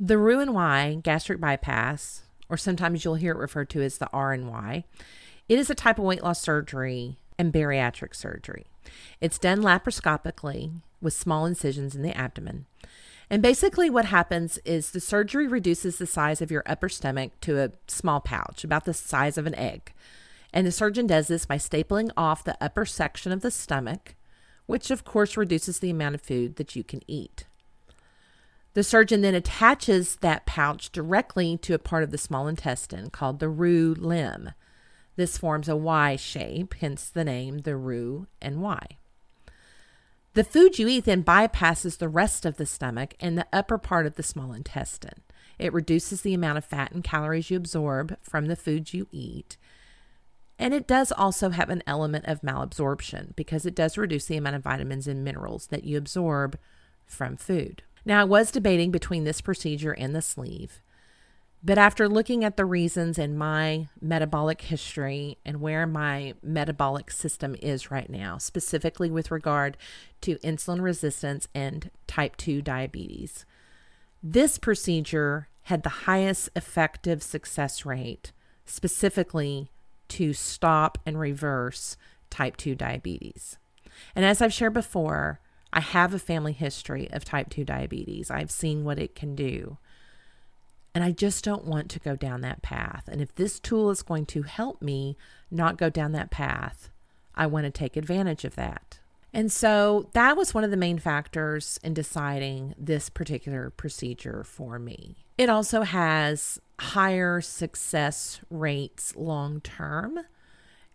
The 0.00 0.16
Roux-en-Y 0.16 1.00
gastric 1.02 1.40
bypass, 1.40 2.22
or 2.48 2.56
sometimes 2.56 3.04
you'll 3.04 3.16
hear 3.16 3.32
it 3.32 3.38
referred 3.38 3.68
to 3.70 3.82
as 3.82 3.98
the 3.98 4.08
RNY, 4.12 4.84
it 5.48 5.58
is 5.58 5.70
a 5.70 5.74
type 5.74 5.98
of 5.98 6.04
weight 6.04 6.22
loss 6.22 6.40
surgery 6.40 7.16
and 7.36 7.52
bariatric 7.52 8.14
surgery. 8.14 8.66
It's 9.20 9.40
done 9.40 9.60
laparoscopically 9.60 10.70
with 11.02 11.14
small 11.14 11.46
incisions 11.46 11.96
in 11.96 12.02
the 12.02 12.16
abdomen. 12.16 12.66
And 13.28 13.42
basically, 13.42 13.90
what 13.90 14.04
happens 14.04 14.58
is 14.58 14.92
the 14.92 15.00
surgery 15.00 15.48
reduces 15.48 15.98
the 15.98 16.06
size 16.06 16.40
of 16.40 16.52
your 16.52 16.62
upper 16.64 16.88
stomach 16.88 17.32
to 17.40 17.58
a 17.58 17.72
small 17.88 18.20
pouch, 18.20 18.62
about 18.62 18.84
the 18.84 18.94
size 18.94 19.36
of 19.36 19.48
an 19.48 19.54
egg. 19.56 19.92
And 20.52 20.64
the 20.64 20.70
surgeon 20.70 21.08
does 21.08 21.26
this 21.26 21.44
by 21.44 21.56
stapling 21.56 22.12
off 22.16 22.44
the 22.44 22.56
upper 22.60 22.86
section 22.86 23.32
of 23.32 23.40
the 23.40 23.50
stomach, 23.50 24.14
which 24.66 24.92
of 24.92 25.04
course 25.04 25.36
reduces 25.36 25.80
the 25.80 25.90
amount 25.90 26.14
of 26.14 26.22
food 26.22 26.54
that 26.54 26.76
you 26.76 26.84
can 26.84 27.00
eat. 27.08 27.46
The 28.78 28.84
surgeon 28.84 29.22
then 29.22 29.34
attaches 29.34 30.14
that 30.20 30.46
pouch 30.46 30.92
directly 30.92 31.56
to 31.62 31.74
a 31.74 31.80
part 31.80 32.04
of 32.04 32.12
the 32.12 32.16
small 32.16 32.46
intestine 32.46 33.10
called 33.10 33.40
the 33.40 33.48
roux 33.48 33.92
limb. 33.92 34.52
This 35.16 35.36
forms 35.36 35.68
a 35.68 35.74
Y 35.74 36.14
shape, 36.14 36.74
hence 36.74 37.08
the 37.08 37.24
name 37.24 37.58
the 37.62 37.74
roux 37.74 38.28
and 38.40 38.62
Y. 38.62 38.86
The 40.34 40.44
food 40.44 40.78
you 40.78 40.86
eat 40.86 41.06
then 41.06 41.24
bypasses 41.24 41.98
the 41.98 42.08
rest 42.08 42.46
of 42.46 42.56
the 42.56 42.66
stomach 42.66 43.14
and 43.18 43.36
the 43.36 43.48
upper 43.52 43.78
part 43.78 44.06
of 44.06 44.14
the 44.14 44.22
small 44.22 44.52
intestine. 44.52 45.22
It 45.58 45.72
reduces 45.72 46.22
the 46.22 46.34
amount 46.34 46.58
of 46.58 46.64
fat 46.64 46.92
and 46.92 47.02
calories 47.02 47.50
you 47.50 47.56
absorb 47.56 48.16
from 48.22 48.46
the 48.46 48.54
foods 48.54 48.94
you 48.94 49.08
eat. 49.10 49.56
And 50.56 50.72
it 50.72 50.86
does 50.86 51.10
also 51.10 51.50
have 51.50 51.70
an 51.70 51.82
element 51.84 52.26
of 52.26 52.42
malabsorption 52.42 53.34
because 53.34 53.66
it 53.66 53.74
does 53.74 53.98
reduce 53.98 54.26
the 54.26 54.36
amount 54.36 54.54
of 54.54 54.62
vitamins 54.62 55.08
and 55.08 55.24
minerals 55.24 55.66
that 55.66 55.82
you 55.82 55.98
absorb 55.98 56.56
from 57.06 57.36
food. 57.36 57.82
Now, 58.04 58.20
I 58.20 58.24
was 58.24 58.50
debating 58.50 58.90
between 58.90 59.24
this 59.24 59.40
procedure 59.40 59.92
and 59.92 60.14
the 60.14 60.22
sleeve, 60.22 60.80
but 61.62 61.78
after 61.78 62.08
looking 62.08 62.44
at 62.44 62.56
the 62.56 62.64
reasons 62.64 63.18
in 63.18 63.36
my 63.36 63.88
metabolic 64.00 64.62
history 64.62 65.38
and 65.44 65.60
where 65.60 65.86
my 65.86 66.34
metabolic 66.42 67.10
system 67.10 67.56
is 67.60 67.90
right 67.90 68.08
now, 68.08 68.38
specifically 68.38 69.10
with 69.10 69.30
regard 69.30 69.76
to 70.20 70.36
insulin 70.36 70.80
resistance 70.80 71.48
and 71.54 71.90
type 72.06 72.36
2 72.36 72.62
diabetes, 72.62 73.44
this 74.22 74.58
procedure 74.58 75.48
had 75.62 75.82
the 75.82 75.88
highest 75.88 76.48
effective 76.56 77.22
success 77.22 77.84
rate, 77.84 78.32
specifically 78.64 79.70
to 80.08 80.32
stop 80.32 80.98
and 81.04 81.18
reverse 81.18 81.96
type 82.30 82.56
2 82.56 82.74
diabetes. 82.74 83.58
And 84.14 84.24
as 84.24 84.40
I've 84.40 84.52
shared 84.52 84.74
before, 84.74 85.40
I 85.72 85.80
have 85.80 86.14
a 86.14 86.18
family 86.18 86.52
history 86.52 87.10
of 87.10 87.24
type 87.24 87.50
2 87.50 87.64
diabetes. 87.64 88.30
I've 88.30 88.50
seen 88.50 88.84
what 88.84 88.98
it 88.98 89.14
can 89.14 89.34
do. 89.34 89.78
And 90.94 91.04
I 91.04 91.12
just 91.12 91.44
don't 91.44 91.66
want 91.66 91.90
to 91.90 91.98
go 92.00 92.16
down 92.16 92.40
that 92.40 92.62
path. 92.62 93.04
And 93.08 93.20
if 93.20 93.34
this 93.34 93.60
tool 93.60 93.90
is 93.90 94.02
going 94.02 94.26
to 94.26 94.42
help 94.42 94.82
me 94.82 95.16
not 95.50 95.76
go 95.76 95.90
down 95.90 96.12
that 96.12 96.30
path, 96.30 96.90
I 97.34 97.46
want 97.46 97.64
to 97.66 97.70
take 97.70 97.96
advantage 97.96 98.44
of 98.44 98.56
that. 98.56 98.98
And 99.32 99.52
so 99.52 100.08
that 100.14 100.36
was 100.36 100.54
one 100.54 100.64
of 100.64 100.70
the 100.70 100.76
main 100.76 100.98
factors 100.98 101.78
in 101.84 101.94
deciding 101.94 102.74
this 102.78 103.10
particular 103.10 103.70
procedure 103.70 104.42
for 104.42 104.78
me. 104.78 105.16
It 105.36 105.48
also 105.48 105.82
has 105.82 106.60
higher 106.80 107.40
success 107.40 108.40
rates 108.50 109.14
long 109.14 109.60
term, 109.60 110.20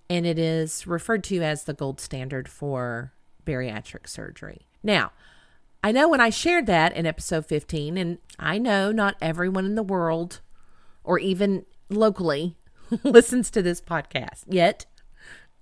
and 0.10 0.26
it 0.26 0.40
is 0.40 0.88
referred 0.88 1.24
to 1.26 1.42
as 1.42 1.64
the 1.64 1.74
gold 1.74 2.02
standard 2.02 2.50
for 2.50 3.14
bariatric 3.46 4.08
surgery. 4.08 4.68
Now, 4.84 5.12
I 5.84 5.92
know 5.92 6.08
when 6.08 6.22
I 6.22 6.30
shared 6.30 6.66
that 6.68 6.96
in 6.96 7.06
episode 7.06 7.46
15, 7.46 7.98
and 7.98 8.18
I 8.40 8.58
know 8.58 8.92
not 8.92 9.16
everyone 9.22 9.66
in 9.66 9.76
the 9.76 9.84
world 9.84 10.40
or 11.04 11.20
even 11.20 11.66
locally 11.90 12.56
listens 13.04 13.50
to 13.52 13.62
this 13.62 13.82
podcast 13.82 14.44
yet. 14.48 14.86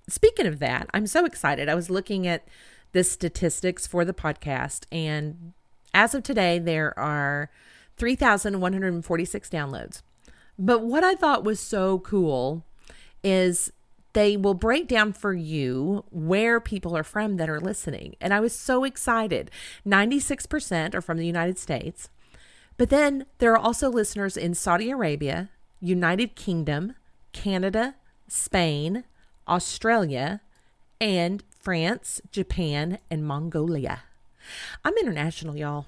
Speaking 0.07 0.45
of 0.45 0.59
that, 0.59 0.87
I'm 0.93 1.07
so 1.07 1.25
excited. 1.25 1.69
I 1.69 1.75
was 1.75 1.89
looking 1.89 2.27
at 2.27 2.47
the 2.91 3.03
statistics 3.03 3.87
for 3.87 4.05
the 4.05 4.13
podcast, 4.13 4.85
and 4.91 5.53
as 5.93 6.13
of 6.13 6.23
today, 6.23 6.59
there 6.59 6.97
are 6.99 7.49
3,146 7.97 9.49
downloads. 9.49 10.01
But 10.57 10.83
what 10.83 11.03
I 11.03 11.15
thought 11.15 11.43
was 11.43 11.59
so 11.59 11.99
cool 11.99 12.63
is 13.23 13.71
they 14.13 14.35
will 14.35 14.53
break 14.53 14.87
down 14.87 15.13
for 15.13 15.33
you 15.33 16.03
where 16.11 16.59
people 16.59 16.97
are 16.97 17.03
from 17.03 17.37
that 17.37 17.49
are 17.49 17.59
listening. 17.59 18.15
And 18.19 18.33
I 18.33 18.39
was 18.39 18.53
so 18.53 18.83
excited. 18.83 19.49
96% 19.87 20.93
are 20.93 21.01
from 21.01 21.17
the 21.17 21.25
United 21.25 21.57
States. 21.57 22.09
But 22.77 22.89
then 22.89 23.25
there 23.37 23.53
are 23.53 23.57
also 23.57 23.89
listeners 23.89 24.35
in 24.35 24.53
Saudi 24.53 24.89
Arabia, 24.89 25.49
United 25.79 26.35
Kingdom, 26.35 26.95
Canada, 27.31 27.95
Spain, 28.27 29.03
Australia, 29.47 30.41
and 30.99 31.43
France, 31.59 32.21
Japan, 32.31 32.97
and 33.09 33.25
Mongolia. 33.25 34.03
I'm 34.83 34.97
international, 34.97 35.55
y'all. 35.55 35.85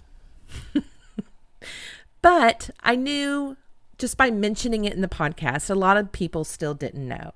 but 2.21 2.69
I 2.83 2.95
knew 2.95 3.57
just 3.97 4.17
by 4.17 4.31
mentioning 4.31 4.85
it 4.85 4.93
in 4.93 5.01
the 5.01 5.07
podcast, 5.07 5.69
a 5.69 5.75
lot 5.75 5.97
of 5.97 6.11
people 6.11 6.43
still 6.43 6.73
didn't 6.73 7.07
know. 7.07 7.31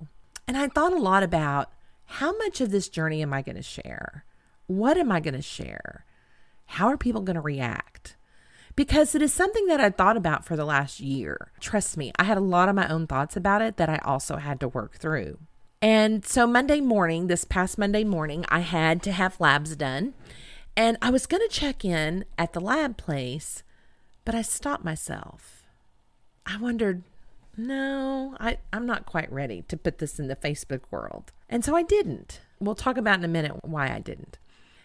And 0.48 0.58
I 0.58 0.68
thought 0.68 0.94
a 0.94 0.98
lot 0.98 1.24
about 1.24 1.72
how 2.06 2.36
much 2.38 2.62
of 2.62 2.72
this 2.72 2.88
journey 2.88 3.22
am 3.22 3.34
I 3.34 3.42
going 3.42 3.58
to 3.58 3.62
share? 3.62 4.24
What 4.68 4.98
am 4.98 5.12
I 5.12 5.20
going 5.20 5.34
to 5.34 5.42
share? 5.42 6.06
How 6.66 6.88
are 6.88 6.98
people 6.98 7.22
going 7.22 7.36
to 7.36 7.42
react? 7.42 8.16
Because 8.75 9.16
it 9.16 9.22
is 9.22 9.34
something 9.34 9.66
that 9.68 9.80
I 9.80 9.89
thought 9.89 10.18
about 10.18 10.46
for 10.46 10.56
the 10.56 10.66
last 10.66 11.00
year. 11.00 11.51
Trust 11.60 11.98
me, 11.98 12.12
I 12.18 12.24
had 12.24 12.38
a 12.38 12.42
lot 12.42 12.70
of 12.70 12.75
my 12.75 12.88
own 12.88 13.08
thoughts 13.08 13.36
about 13.36 13.62
it 13.62 13.77
that 13.77 13.89
I 13.89 13.98
also 14.06 14.38
had 14.38 14.60
to 14.60 14.68
work 14.68 14.96
through. 14.96 15.39
And 15.82 16.25
so, 16.25 16.48
Monday 16.48 16.82
morning, 16.82 17.27
this 17.27 17.44
past 17.44 17.77
Monday 17.77 18.04
morning, 18.04 18.46
I 18.50 18.60
had 18.60 19.04
to 19.04 19.12
have 19.12 19.39
labs 19.39 19.75
done. 19.75 20.13
And 20.75 20.98
I 21.01 21.10
was 21.10 21.25
going 21.25 21.42
to 21.48 21.54
check 21.54 21.84
in 21.84 22.25
at 22.38 22.54
the 22.54 22.62
lab 22.62 22.98
place, 22.98 23.63
but 24.25 24.36
I 24.36 24.44
stopped 24.44 24.86
myself. 24.86 25.63
I 26.46 26.58
wondered, 26.58 27.04
no, 27.58 28.36
I, 28.40 28.60
I'm 28.72 28.86
not 28.86 29.06
quite 29.06 29.32
ready 29.32 29.64
to 29.64 29.76
put 29.76 29.98
this 29.98 30.20
in 30.20 30.28
the 30.28 30.36
Facebook 30.36 30.82
world. 30.92 31.32
And 31.50 31.66
so 31.66 31.76
I 31.76 31.84
didn't. 31.84 32.42
We'll 32.60 32.76
talk 32.76 32.98
about 32.98 33.20
in 33.20 33.26
a 33.26 33.30
minute 33.30 33.66
why 33.66 33.92
I 33.92 34.00
didn't. 34.00 34.38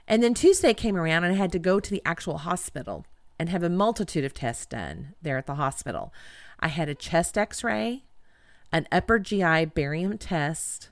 And 0.08 0.22
then 0.22 0.34
Tuesday 0.34 0.74
came 0.74 0.96
around 0.96 1.24
and 1.24 1.34
I 1.34 1.36
had 1.36 1.52
to 1.52 1.58
go 1.58 1.80
to 1.80 1.90
the 1.90 2.02
actual 2.04 2.38
hospital 2.38 3.06
and 3.38 3.48
have 3.48 3.62
a 3.62 3.68
multitude 3.68 4.24
of 4.24 4.34
tests 4.34 4.66
done 4.66 5.14
there 5.20 5.38
at 5.38 5.46
the 5.46 5.54
hospital. 5.56 6.12
I 6.60 6.68
had 6.68 6.88
a 6.88 6.94
chest 6.94 7.36
x 7.36 7.62
ray, 7.62 8.04
an 8.72 8.86
upper 8.90 9.18
GI 9.18 9.66
barium 9.66 10.18
test, 10.18 10.90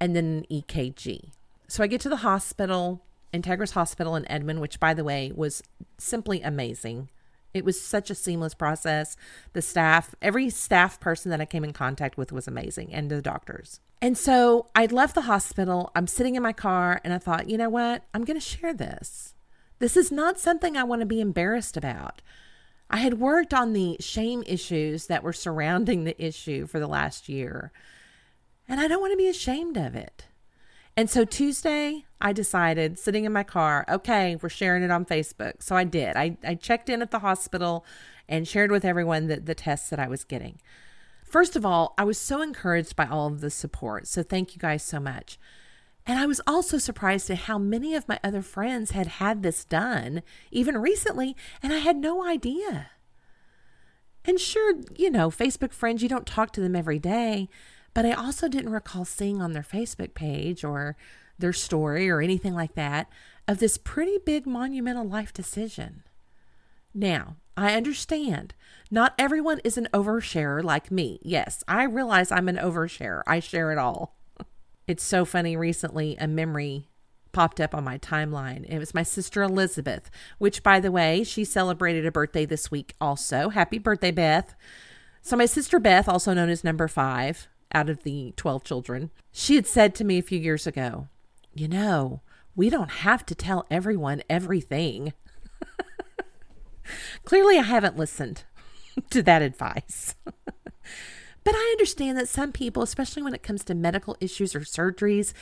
and 0.00 0.14
then 0.14 0.44
an 0.50 0.62
EKG. 0.62 1.30
So 1.68 1.82
I 1.82 1.86
get 1.86 2.00
to 2.02 2.08
the 2.08 2.16
hospital, 2.16 3.02
Integris 3.32 3.72
Hospital 3.72 4.14
in 4.16 4.30
Edmond, 4.30 4.60
which 4.60 4.78
by 4.78 4.94
the 4.94 5.04
way 5.04 5.32
was 5.34 5.62
simply 5.98 6.42
amazing. 6.42 7.08
It 7.54 7.64
was 7.64 7.80
such 7.80 8.10
a 8.10 8.14
seamless 8.14 8.54
process. 8.54 9.16
The 9.52 9.62
staff, 9.62 10.14
every 10.22 10.50
staff 10.50 10.98
person 11.00 11.30
that 11.30 11.40
I 11.40 11.44
came 11.44 11.64
in 11.64 11.72
contact 11.72 12.16
with 12.16 12.32
was 12.32 12.48
amazing, 12.48 12.92
and 12.92 13.10
the 13.10 13.22
doctors. 13.22 13.80
And 14.00 14.18
so 14.18 14.66
I 14.74 14.86
left 14.86 15.14
the 15.14 15.22
hospital. 15.22 15.90
I'm 15.94 16.06
sitting 16.06 16.34
in 16.34 16.42
my 16.42 16.52
car, 16.52 17.00
and 17.04 17.12
I 17.12 17.18
thought, 17.18 17.48
you 17.48 17.58
know 17.58 17.68
what? 17.68 18.04
I'm 18.12 18.24
going 18.24 18.38
to 18.38 18.44
share 18.44 18.74
this. 18.74 19.34
This 19.78 19.96
is 19.96 20.10
not 20.10 20.38
something 20.38 20.76
I 20.76 20.84
want 20.84 21.00
to 21.00 21.06
be 21.06 21.20
embarrassed 21.20 21.76
about. 21.76 22.22
I 22.90 22.98
had 22.98 23.20
worked 23.20 23.54
on 23.54 23.72
the 23.72 23.96
shame 24.00 24.42
issues 24.46 25.06
that 25.06 25.22
were 25.22 25.32
surrounding 25.32 26.04
the 26.04 26.22
issue 26.22 26.66
for 26.66 26.78
the 26.78 26.86
last 26.86 27.28
year, 27.28 27.72
and 28.68 28.80
I 28.80 28.86
don't 28.86 29.00
want 29.00 29.12
to 29.12 29.16
be 29.16 29.28
ashamed 29.28 29.76
of 29.76 29.94
it. 29.94 30.26
And 30.96 31.08
so 31.08 31.24
Tuesday, 31.24 32.04
I 32.20 32.32
decided, 32.32 32.98
sitting 32.98 33.24
in 33.24 33.32
my 33.32 33.44
car, 33.44 33.84
okay, 33.88 34.36
we're 34.36 34.48
sharing 34.48 34.82
it 34.82 34.90
on 34.90 35.06
Facebook. 35.06 35.62
So 35.62 35.74
I 35.74 35.84
did. 35.84 36.16
I, 36.16 36.36
I 36.44 36.54
checked 36.54 36.90
in 36.90 37.00
at 37.00 37.10
the 37.10 37.20
hospital 37.20 37.84
and 38.28 38.46
shared 38.46 38.70
with 38.70 38.84
everyone 38.84 39.26
the, 39.26 39.40
the 39.40 39.54
tests 39.54 39.88
that 39.90 39.98
I 39.98 40.06
was 40.06 40.24
getting. 40.24 40.60
First 41.24 41.56
of 41.56 41.64
all, 41.64 41.94
I 41.96 42.04
was 42.04 42.18
so 42.18 42.42
encouraged 42.42 42.94
by 42.94 43.06
all 43.06 43.26
of 43.26 43.40
the 43.40 43.50
support. 43.50 44.06
So 44.06 44.22
thank 44.22 44.54
you 44.54 44.60
guys 44.60 44.82
so 44.82 45.00
much. 45.00 45.38
And 46.04 46.18
I 46.18 46.26
was 46.26 46.40
also 46.46 46.78
surprised 46.78 47.30
at 47.30 47.38
how 47.38 47.58
many 47.58 47.94
of 47.94 48.08
my 48.08 48.18
other 48.22 48.42
friends 48.42 48.90
had 48.90 49.06
had 49.06 49.42
this 49.42 49.64
done, 49.64 50.22
even 50.50 50.76
recently, 50.76 51.36
and 51.62 51.72
I 51.72 51.78
had 51.78 51.96
no 51.96 52.26
idea. 52.26 52.90
And 54.24 54.38
sure, 54.38 54.74
you 54.96 55.10
know, 55.10 55.30
Facebook 55.30 55.72
friends, 55.72 56.02
you 56.02 56.08
don't 56.08 56.26
talk 56.26 56.52
to 56.52 56.60
them 56.60 56.76
every 56.76 56.98
day, 56.98 57.48
but 57.94 58.06
I 58.06 58.12
also 58.12 58.48
didn't 58.48 58.72
recall 58.72 59.04
seeing 59.04 59.40
on 59.40 59.52
their 59.52 59.62
Facebook 59.62 60.14
page 60.14 60.64
or 60.64 60.96
their 61.38 61.52
story 61.52 62.08
or 62.08 62.20
anything 62.20 62.54
like 62.54 62.74
that 62.74 63.08
of 63.46 63.58
this 63.58 63.76
pretty 63.76 64.18
big 64.24 64.46
monumental 64.46 65.06
life 65.06 65.32
decision. 65.32 66.02
Now, 66.94 67.36
I 67.56 67.74
understand 67.74 68.54
not 68.90 69.14
everyone 69.18 69.60
is 69.64 69.76
an 69.76 69.88
oversharer 69.92 70.62
like 70.62 70.90
me. 70.90 71.18
Yes, 71.22 71.62
I 71.66 71.84
realize 71.84 72.30
I'm 72.30 72.48
an 72.48 72.56
oversharer. 72.56 73.22
I 73.26 73.40
share 73.40 73.72
it 73.72 73.78
all. 73.78 74.16
It's 74.88 75.04
so 75.04 75.24
funny. 75.24 75.56
Recently, 75.56 76.16
a 76.18 76.26
memory 76.26 76.88
popped 77.30 77.60
up 77.60 77.72
on 77.72 77.84
my 77.84 77.98
timeline. 77.98 78.68
It 78.68 78.80
was 78.80 78.92
my 78.92 79.04
sister 79.04 79.40
Elizabeth, 79.40 80.10
which, 80.38 80.64
by 80.64 80.80
the 80.80 80.90
way, 80.90 81.22
she 81.22 81.44
celebrated 81.44 82.04
a 82.04 82.10
birthday 82.10 82.44
this 82.44 82.70
week 82.70 82.94
also. 83.00 83.50
Happy 83.50 83.78
birthday, 83.78 84.10
Beth. 84.10 84.56
So, 85.22 85.36
my 85.36 85.46
sister 85.46 85.78
Beth, 85.78 86.08
also 86.08 86.34
known 86.34 86.50
as 86.50 86.64
number 86.64 86.88
five, 86.88 87.46
out 87.74 87.90
of 87.90 88.02
the 88.02 88.32
12 88.36 88.64
children, 88.64 89.10
she 89.30 89.56
had 89.56 89.66
said 89.66 89.94
to 89.94 90.04
me 90.04 90.18
a 90.18 90.22
few 90.22 90.38
years 90.38 90.66
ago, 90.66 91.08
You 91.54 91.68
know, 91.68 92.20
we 92.54 92.70
don't 92.70 92.90
have 92.90 93.24
to 93.26 93.34
tell 93.34 93.66
everyone 93.70 94.22
everything. 94.28 95.12
Clearly, 97.24 97.58
I 97.58 97.62
haven't 97.62 97.98
listened 97.98 98.44
to 99.10 99.22
that 99.22 99.42
advice. 99.42 100.14
but 100.24 101.54
I 101.54 101.68
understand 101.72 102.18
that 102.18 102.28
some 102.28 102.52
people, 102.52 102.82
especially 102.82 103.22
when 103.22 103.34
it 103.34 103.42
comes 103.42 103.64
to 103.64 103.74
medical 103.74 104.16
issues 104.20 104.54
or 104.54 104.60
surgeries, 104.60 105.32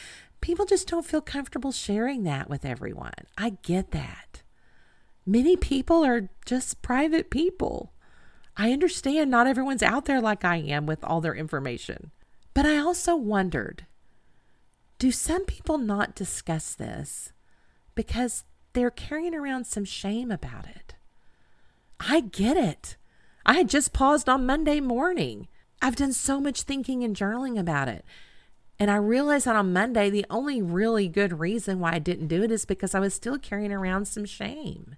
people 0.40 0.66
just 0.66 0.88
don't 0.88 1.06
feel 1.06 1.20
comfortable 1.20 1.72
sharing 1.72 2.24
that 2.24 2.48
with 2.48 2.64
everyone. 2.64 3.12
I 3.36 3.56
get 3.62 3.90
that. 3.90 4.42
Many 5.26 5.56
people 5.56 6.04
are 6.04 6.28
just 6.46 6.82
private 6.82 7.30
people. 7.30 7.92
I 8.56 8.72
understand 8.72 9.30
not 9.30 9.46
everyone's 9.46 9.82
out 9.82 10.06
there 10.06 10.20
like 10.20 10.44
I 10.44 10.56
am 10.56 10.86
with 10.86 11.04
all 11.04 11.20
their 11.20 11.34
information. 11.34 12.10
But 12.54 12.66
I 12.66 12.78
also 12.78 13.16
wondered 13.16 13.86
do 14.98 15.10
some 15.10 15.46
people 15.46 15.78
not 15.78 16.14
discuss 16.14 16.74
this 16.74 17.32
because 17.94 18.44
they're 18.72 18.90
carrying 18.90 19.34
around 19.34 19.66
some 19.66 19.84
shame 19.84 20.30
about 20.30 20.66
it. 20.66 20.94
I 21.98 22.20
get 22.20 22.56
it. 22.56 22.96
I 23.46 23.54
had 23.54 23.68
just 23.68 23.92
paused 23.92 24.28
on 24.28 24.46
Monday 24.46 24.80
morning. 24.80 25.48
I've 25.80 25.96
done 25.96 26.12
so 26.12 26.40
much 26.40 26.62
thinking 26.62 27.02
and 27.02 27.16
journaling 27.16 27.58
about 27.58 27.88
it. 27.88 28.04
And 28.78 28.90
I 28.90 28.96
realized 28.96 29.46
that 29.46 29.56
on 29.56 29.72
Monday, 29.72 30.08
the 30.08 30.26
only 30.30 30.62
really 30.62 31.08
good 31.08 31.38
reason 31.38 31.80
why 31.80 31.92
I 31.92 31.98
didn't 31.98 32.28
do 32.28 32.42
it 32.42 32.50
is 32.50 32.64
because 32.64 32.94
I 32.94 33.00
was 33.00 33.12
still 33.12 33.38
carrying 33.38 33.72
around 33.72 34.06
some 34.06 34.24
shame. 34.24 34.96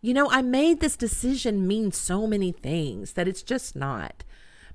You 0.00 0.14
know, 0.14 0.30
I 0.30 0.40
made 0.40 0.80
this 0.80 0.96
decision 0.96 1.66
mean 1.66 1.92
so 1.92 2.26
many 2.26 2.52
things 2.52 3.12
that 3.12 3.28
it's 3.28 3.42
just 3.42 3.76
not. 3.76 4.24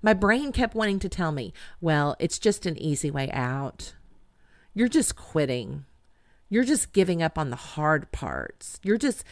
My 0.05 0.13
brain 0.13 0.51
kept 0.51 0.75
wanting 0.75 0.99
to 0.99 1.09
tell 1.09 1.31
me, 1.31 1.51
well, 1.81 2.15
it's 2.19 2.37
just 2.37 2.67
an 2.67 2.77
easy 2.77 3.09
way 3.09 3.27
out. 3.31 3.95
You're 4.75 4.87
just 4.87 5.15
quitting. 5.15 5.85
You're 6.47 6.63
just 6.63 6.93
giving 6.93 7.23
up 7.23 7.39
on 7.39 7.49
the 7.49 7.55
hard 7.55 8.11
parts. 8.11 8.79
You're 8.83 8.99
just, 8.99 9.23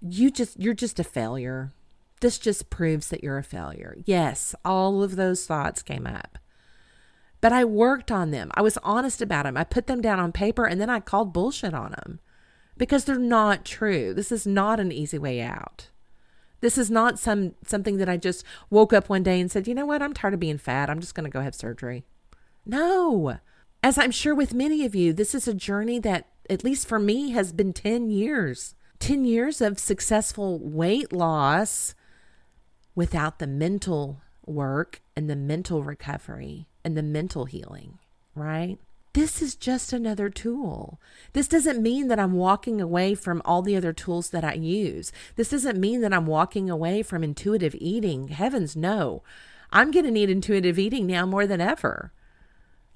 you 0.00 0.30
just, 0.30 0.60
you're 0.60 0.74
just 0.74 1.00
a 1.00 1.04
failure. 1.04 1.72
This 2.20 2.38
just 2.38 2.70
proves 2.70 3.08
that 3.08 3.24
you're 3.24 3.38
a 3.38 3.42
failure. 3.42 3.96
Yes, 4.04 4.54
all 4.64 5.02
of 5.02 5.16
those 5.16 5.44
thoughts 5.44 5.82
came 5.82 6.06
up. 6.06 6.38
But 7.40 7.52
I 7.52 7.64
worked 7.64 8.12
on 8.12 8.30
them. 8.30 8.52
I 8.54 8.62
was 8.62 8.78
honest 8.84 9.22
about 9.22 9.42
them. 9.44 9.56
I 9.56 9.64
put 9.64 9.88
them 9.88 10.00
down 10.00 10.20
on 10.20 10.30
paper 10.30 10.66
and 10.66 10.80
then 10.80 10.88
I 10.88 11.00
called 11.00 11.32
bullshit 11.32 11.74
on 11.74 11.90
them 11.90 12.20
because 12.78 13.06
they're 13.06 13.18
not 13.18 13.64
true. 13.64 14.14
This 14.14 14.30
is 14.30 14.46
not 14.46 14.78
an 14.78 14.92
easy 14.92 15.18
way 15.18 15.40
out. 15.40 15.88
This 16.62 16.78
is 16.78 16.90
not 16.90 17.18
some 17.18 17.54
something 17.66 17.98
that 17.98 18.08
I 18.08 18.16
just 18.16 18.44
woke 18.70 18.94
up 18.94 19.10
one 19.10 19.22
day 19.22 19.38
and 19.38 19.50
said, 19.50 19.68
"You 19.68 19.74
know 19.74 19.84
what? 19.84 20.00
I'm 20.00 20.14
tired 20.14 20.32
of 20.32 20.40
being 20.40 20.56
fat. 20.56 20.88
I'm 20.88 21.00
just 21.00 21.14
going 21.14 21.24
to 21.24 21.30
go 21.30 21.42
have 21.42 21.54
surgery." 21.54 22.04
No. 22.64 23.38
As 23.82 23.98
I'm 23.98 24.12
sure 24.12 24.34
with 24.34 24.54
many 24.54 24.84
of 24.86 24.94
you, 24.94 25.12
this 25.12 25.34
is 25.34 25.46
a 25.46 25.54
journey 25.54 25.98
that 25.98 26.28
at 26.48 26.64
least 26.64 26.88
for 26.88 26.98
me 26.98 27.30
has 27.32 27.52
been 27.52 27.72
10 27.72 28.10
years. 28.10 28.74
10 29.00 29.24
years 29.24 29.60
of 29.60 29.80
successful 29.80 30.60
weight 30.60 31.12
loss 31.12 31.94
without 32.94 33.40
the 33.40 33.46
mental 33.48 34.22
work 34.46 35.02
and 35.16 35.28
the 35.28 35.36
mental 35.36 35.82
recovery 35.82 36.68
and 36.84 36.96
the 36.96 37.02
mental 37.02 37.46
healing, 37.46 37.98
right? 38.36 38.78
This 39.14 39.42
is 39.42 39.54
just 39.54 39.92
another 39.92 40.30
tool. 40.30 40.98
This 41.34 41.46
doesn't 41.46 41.82
mean 41.82 42.08
that 42.08 42.18
I'm 42.18 42.32
walking 42.32 42.80
away 42.80 43.14
from 43.14 43.42
all 43.44 43.60
the 43.60 43.76
other 43.76 43.92
tools 43.92 44.30
that 44.30 44.44
I 44.44 44.54
use. 44.54 45.12
This 45.36 45.50
doesn't 45.50 45.78
mean 45.78 46.00
that 46.00 46.14
I'm 46.14 46.26
walking 46.26 46.70
away 46.70 47.02
from 47.02 47.22
intuitive 47.22 47.74
eating. 47.78 48.28
Heavens, 48.28 48.74
no. 48.74 49.22
I'm 49.70 49.90
going 49.90 50.06
to 50.06 50.10
need 50.10 50.30
intuitive 50.30 50.78
eating 50.78 51.06
now 51.06 51.26
more 51.26 51.46
than 51.46 51.60
ever. 51.60 52.12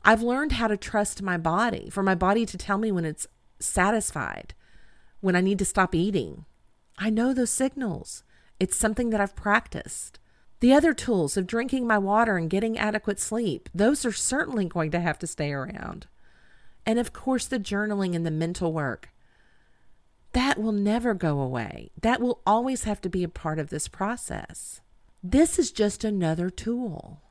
I've 0.05 0.23
learned 0.23 0.53
how 0.53 0.69
to 0.69 0.77
trust 0.77 1.21
my 1.21 1.37
body, 1.37 1.91
for 1.91 2.03
my 2.03 2.15
body 2.15 2.47
to 2.47 2.57
tell 2.57 2.79
me 2.79 2.91
when 2.91 3.05
it's 3.05 3.27
satisfied, 3.59 4.55
when 5.21 5.37
I 5.37 5.43
need 5.43 5.59
to 5.59 5.65
stop 5.67 5.95
eating. 5.95 6.47
I 6.99 7.11
know 7.11 7.35
those 7.35 7.51
signals. 7.51 8.23
It's 8.59 8.77
something 8.77 9.11
that 9.11 9.21
I've 9.21 9.37
practiced. 9.37 10.19
The 10.61 10.73
other 10.73 10.95
tools 10.95 11.37
of 11.37 11.47
drinking 11.47 11.87
my 11.87 11.99
water 11.99 12.37
and 12.37 12.49
getting 12.49 12.79
adequate 12.79 13.21
sleep, 13.21 13.69
those 13.75 14.05
are 14.05 14.13
certainly 14.13 14.65
going 14.65 14.91
to 14.93 15.01
have 15.01 15.19
to 15.19 15.27
stay 15.27 15.53
around. 15.53 16.07
And 16.87 16.99
of 16.99 17.13
course, 17.13 17.47
the 17.47 17.59
journaling 17.59 18.15
and 18.15 18.25
the 18.25 18.31
mental 18.31 18.73
work. 18.73 19.11
That 20.33 20.59
will 20.59 20.73
never 20.73 21.15
go 21.15 21.41
away. 21.41 21.91
That 22.01 22.21
will 22.21 22.41
always 22.47 22.85
have 22.85 23.01
to 23.03 23.09
be 23.09 23.25
a 23.25 23.29
part 23.29 23.59
of 23.59 23.71
this 23.71 23.89
process. 23.89 24.81
This 25.23 25.59
is 25.59 25.73
just 25.73 26.05
another 26.05 26.51
tool. 26.51 27.23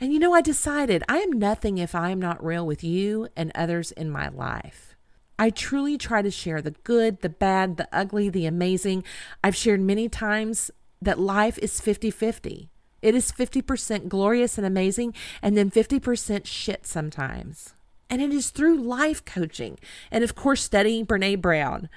And 0.00 0.12
you 0.12 0.18
know, 0.18 0.32
I 0.32 0.40
decided 0.40 1.04
I 1.08 1.18
am 1.18 1.32
nothing 1.32 1.78
if 1.78 1.94
I 1.94 2.10
am 2.10 2.18
not 2.18 2.42
real 2.42 2.66
with 2.66 2.82
you 2.82 3.28
and 3.36 3.52
others 3.54 3.92
in 3.92 4.10
my 4.10 4.28
life. 4.28 4.96
I 5.38 5.50
truly 5.50 5.96
try 5.96 6.22
to 6.22 6.30
share 6.30 6.60
the 6.60 6.72
good, 6.72 7.20
the 7.20 7.28
bad, 7.28 7.76
the 7.76 7.88
ugly, 7.92 8.28
the 8.28 8.46
amazing. 8.46 9.04
I've 9.44 9.56
shared 9.56 9.80
many 9.80 10.08
times 10.08 10.70
that 11.00 11.18
life 11.18 11.58
is 11.58 11.80
50 11.80 12.10
50. 12.10 12.70
It 13.02 13.14
is 13.14 13.32
50% 13.32 14.08
glorious 14.08 14.58
and 14.58 14.66
amazing, 14.66 15.14
and 15.40 15.56
then 15.56 15.70
50% 15.70 16.44
shit 16.44 16.86
sometimes. 16.86 17.74
And 18.10 18.20
it 18.20 18.32
is 18.32 18.50
through 18.50 18.76
life 18.76 19.24
coaching 19.24 19.78
and, 20.10 20.22
of 20.22 20.34
course, 20.34 20.62
studying 20.62 21.06
Brene 21.06 21.40
Brown 21.40 21.88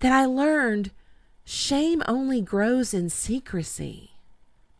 that 0.00 0.12
I 0.12 0.24
learned 0.24 0.90
shame 1.44 2.02
only 2.08 2.40
grows 2.40 2.92
in 2.92 3.08
secrecy. 3.08 4.12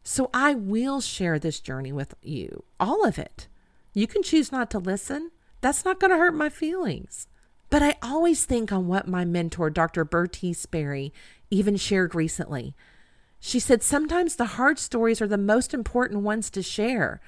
So 0.02 0.30
I 0.32 0.54
will 0.54 1.00
share 1.00 1.38
this 1.38 1.60
journey 1.60 1.92
with 1.92 2.14
you, 2.22 2.64
all 2.80 3.06
of 3.06 3.18
it. 3.18 3.48
You 3.92 4.06
can 4.06 4.22
choose 4.22 4.52
not 4.52 4.70
to 4.70 4.78
listen. 4.78 5.30
That's 5.60 5.84
not 5.84 6.00
going 6.00 6.10
to 6.10 6.16
hurt 6.16 6.34
my 6.34 6.48
feelings. 6.48 7.28
But 7.70 7.82
I 7.82 7.96
always 8.02 8.44
think 8.44 8.72
on 8.72 8.86
what 8.86 9.08
my 9.08 9.24
mentor, 9.24 9.70
Dr. 9.70 10.04
Bertie 10.04 10.52
Sperry, 10.52 11.12
even 11.50 11.76
shared 11.76 12.14
recently 12.14 12.74
she 13.40 13.60
said, 13.60 13.82
Sometimes 13.82 14.36
the 14.36 14.44
hard 14.56 14.78
stories 14.78 15.20
are 15.20 15.28
the 15.28 15.38
most 15.38 15.74
important 15.74 16.22
ones 16.22 16.50
to 16.50 16.62
share. 16.62 17.20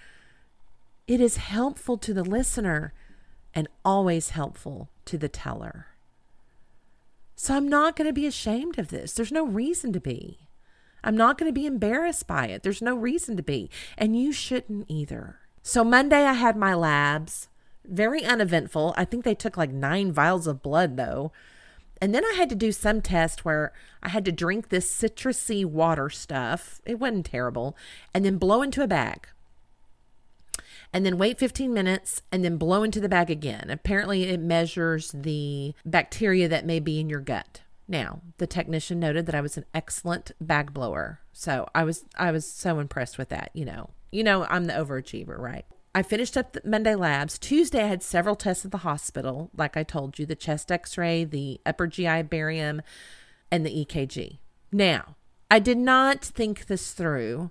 It 1.06 1.20
is 1.20 1.36
helpful 1.36 1.96
to 1.98 2.12
the 2.12 2.24
listener 2.24 2.92
and 3.54 3.68
always 3.84 4.30
helpful 4.30 4.90
to 5.06 5.16
the 5.16 5.28
teller. 5.28 5.86
So 7.34 7.54
I'm 7.54 7.68
not 7.68 7.96
going 7.96 8.08
to 8.08 8.12
be 8.12 8.26
ashamed 8.26 8.78
of 8.78 8.88
this. 8.88 9.12
There's 9.12 9.32
no 9.32 9.46
reason 9.46 9.92
to 9.92 10.00
be. 10.00 10.48
I'm 11.04 11.16
not 11.16 11.38
going 11.38 11.48
to 11.48 11.58
be 11.58 11.66
embarrassed 11.66 12.26
by 12.26 12.46
it. 12.46 12.62
There's 12.62 12.82
no 12.82 12.96
reason 12.96 13.36
to 13.36 13.42
be. 13.42 13.70
And 13.96 14.20
you 14.20 14.32
shouldn't 14.32 14.86
either. 14.88 15.38
So 15.62 15.84
Monday, 15.84 16.24
I 16.24 16.32
had 16.32 16.56
my 16.56 16.74
labs. 16.74 17.48
Very 17.84 18.24
uneventful. 18.24 18.92
I 18.96 19.04
think 19.04 19.24
they 19.24 19.34
took 19.34 19.56
like 19.56 19.70
nine 19.70 20.12
vials 20.12 20.46
of 20.46 20.62
blood, 20.62 20.96
though. 20.96 21.32
And 22.00 22.14
then 22.14 22.24
I 22.24 22.34
had 22.36 22.48
to 22.50 22.54
do 22.54 22.72
some 22.72 23.00
test 23.00 23.44
where 23.44 23.72
I 24.02 24.08
had 24.08 24.24
to 24.26 24.32
drink 24.32 24.68
this 24.68 24.90
citrusy 24.90 25.64
water 25.64 26.10
stuff. 26.10 26.80
It 26.86 26.98
wasn't 26.98 27.26
terrible. 27.26 27.76
And 28.14 28.24
then 28.24 28.38
blow 28.38 28.62
into 28.62 28.82
a 28.82 28.88
bag. 28.88 29.28
And 30.92 31.04
then 31.04 31.18
wait 31.18 31.38
15 31.38 31.72
minutes 31.72 32.22
and 32.32 32.44
then 32.44 32.56
blow 32.56 32.82
into 32.82 33.00
the 33.00 33.08
bag 33.08 33.30
again. 33.30 33.68
Apparently, 33.68 34.24
it 34.24 34.40
measures 34.40 35.12
the 35.12 35.74
bacteria 35.84 36.48
that 36.48 36.64
may 36.64 36.80
be 36.80 36.98
in 36.98 37.10
your 37.10 37.20
gut. 37.20 37.60
Now, 37.86 38.20
the 38.38 38.46
technician 38.46 39.00
noted 39.00 39.26
that 39.26 39.34
I 39.34 39.40
was 39.40 39.56
an 39.56 39.64
excellent 39.74 40.32
bag 40.40 40.72
blower. 40.72 41.20
So 41.32 41.68
I 41.74 41.84
was 41.84 42.04
I 42.16 42.30
was 42.30 42.46
so 42.46 42.78
impressed 42.78 43.18
with 43.18 43.28
that, 43.30 43.50
you 43.54 43.64
know. 43.64 43.90
You 44.10 44.24
know, 44.24 44.46
I'm 44.48 44.64
the 44.64 44.72
overachiever, 44.72 45.38
right? 45.38 45.66
I 45.98 46.02
finished 46.04 46.36
up 46.36 46.52
the 46.52 46.60
Monday 46.64 46.94
labs. 46.94 47.40
Tuesday, 47.40 47.82
I 47.82 47.88
had 47.88 48.04
several 48.04 48.36
tests 48.36 48.64
at 48.64 48.70
the 48.70 48.78
hospital, 48.78 49.50
like 49.56 49.76
I 49.76 49.82
told 49.82 50.16
you 50.16 50.26
the 50.26 50.36
chest 50.36 50.70
x 50.70 50.96
ray, 50.96 51.24
the 51.24 51.60
upper 51.66 51.88
GI 51.88 52.22
barium, 52.22 52.82
and 53.50 53.66
the 53.66 53.84
EKG. 53.84 54.38
Now, 54.70 55.16
I 55.50 55.58
did 55.58 55.76
not 55.76 56.24
think 56.24 56.66
this 56.66 56.92
through, 56.92 57.50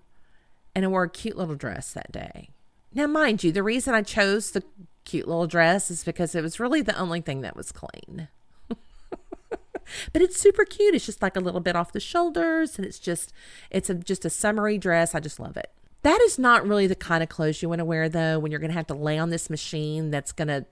and 0.74 0.86
I 0.86 0.88
wore 0.88 1.04
a 1.04 1.10
cute 1.10 1.36
little 1.36 1.56
dress 1.56 1.92
that 1.92 2.14
day. 2.14 2.52
Now, 2.94 3.06
mind 3.06 3.44
you, 3.44 3.52
the 3.52 3.64
reason 3.64 3.94
I 3.94 4.02
chose 4.02 4.52
the 4.52 4.64
cute 5.04 5.28
little 5.28 5.48
dress 5.48 5.92
is 5.92 6.06
because 6.06 6.34
it 6.34 6.42
was 6.42 6.58
really 6.58 6.82
the 6.82 6.98
only 6.98 7.20
thing 7.20 7.42
that 7.42 7.58
was 7.58 7.74
clean. 7.74 8.30
but 8.70 10.22
it's 10.22 10.40
super 10.40 10.64
cute. 10.64 10.96
It's 10.96 11.06
just 11.06 11.22
like 11.22 11.36
a 11.36 11.42
little 11.42 11.60
bit 11.60 11.76
off 11.76 11.92
the 11.92 12.00
shoulders, 12.00 12.78
and 12.78 12.86
it's 12.86 13.00
just 13.00 13.34
it's 13.70 13.90
a, 13.90 13.96
just 13.96 14.24
a 14.24 14.30
summery 14.30 14.78
dress. 14.78 15.14
I 15.14 15.20
just 15.20 15.38
love 15.38 15.58
it. 15.58 15.70
That 16.04 16.22
is 16.22 16.38
not 16.38 16.68
really 16.68 16.88
the 16.88 16.96
kind 16.96 17.24
of 17.24 17.30
clothes 17.30 17.62
you 17.62 17.70
want 17.70 17.80
to 17.80 17.86
wear, 17.86 18.08
though, 18.08 18.40
when 18.40 18.52
you're 18.52 18.60
going 18.60 18.72
to 18.72 18.78
have 18.78 18.88
to 18.88 18.94
lay 18.94 19.18
on 19.18 19.30
this 19.30 19.50
machine 19.50 20.12
that's 20.12 20.32
going 20.32 20.48
to 20.48 20.66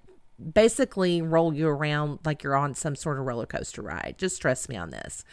basically 0.53 1.21
roll 1.21 1.53
you 1.53 1.67
around 1.67 2.19
like 2.25 2.43
you're 2.43 2.55
on 2.55 2.75
some 2.75 2.95
sort 2.95 3.19
of 3.19 3.25
roller 3.25 3.45
coaster 3.45 3.81
ride. 3.81 4.15
Just 4.17 4.41
trust 4.41 4.69
me 4.69 4.75
on 4.75 4.91
this. 4.91 5.23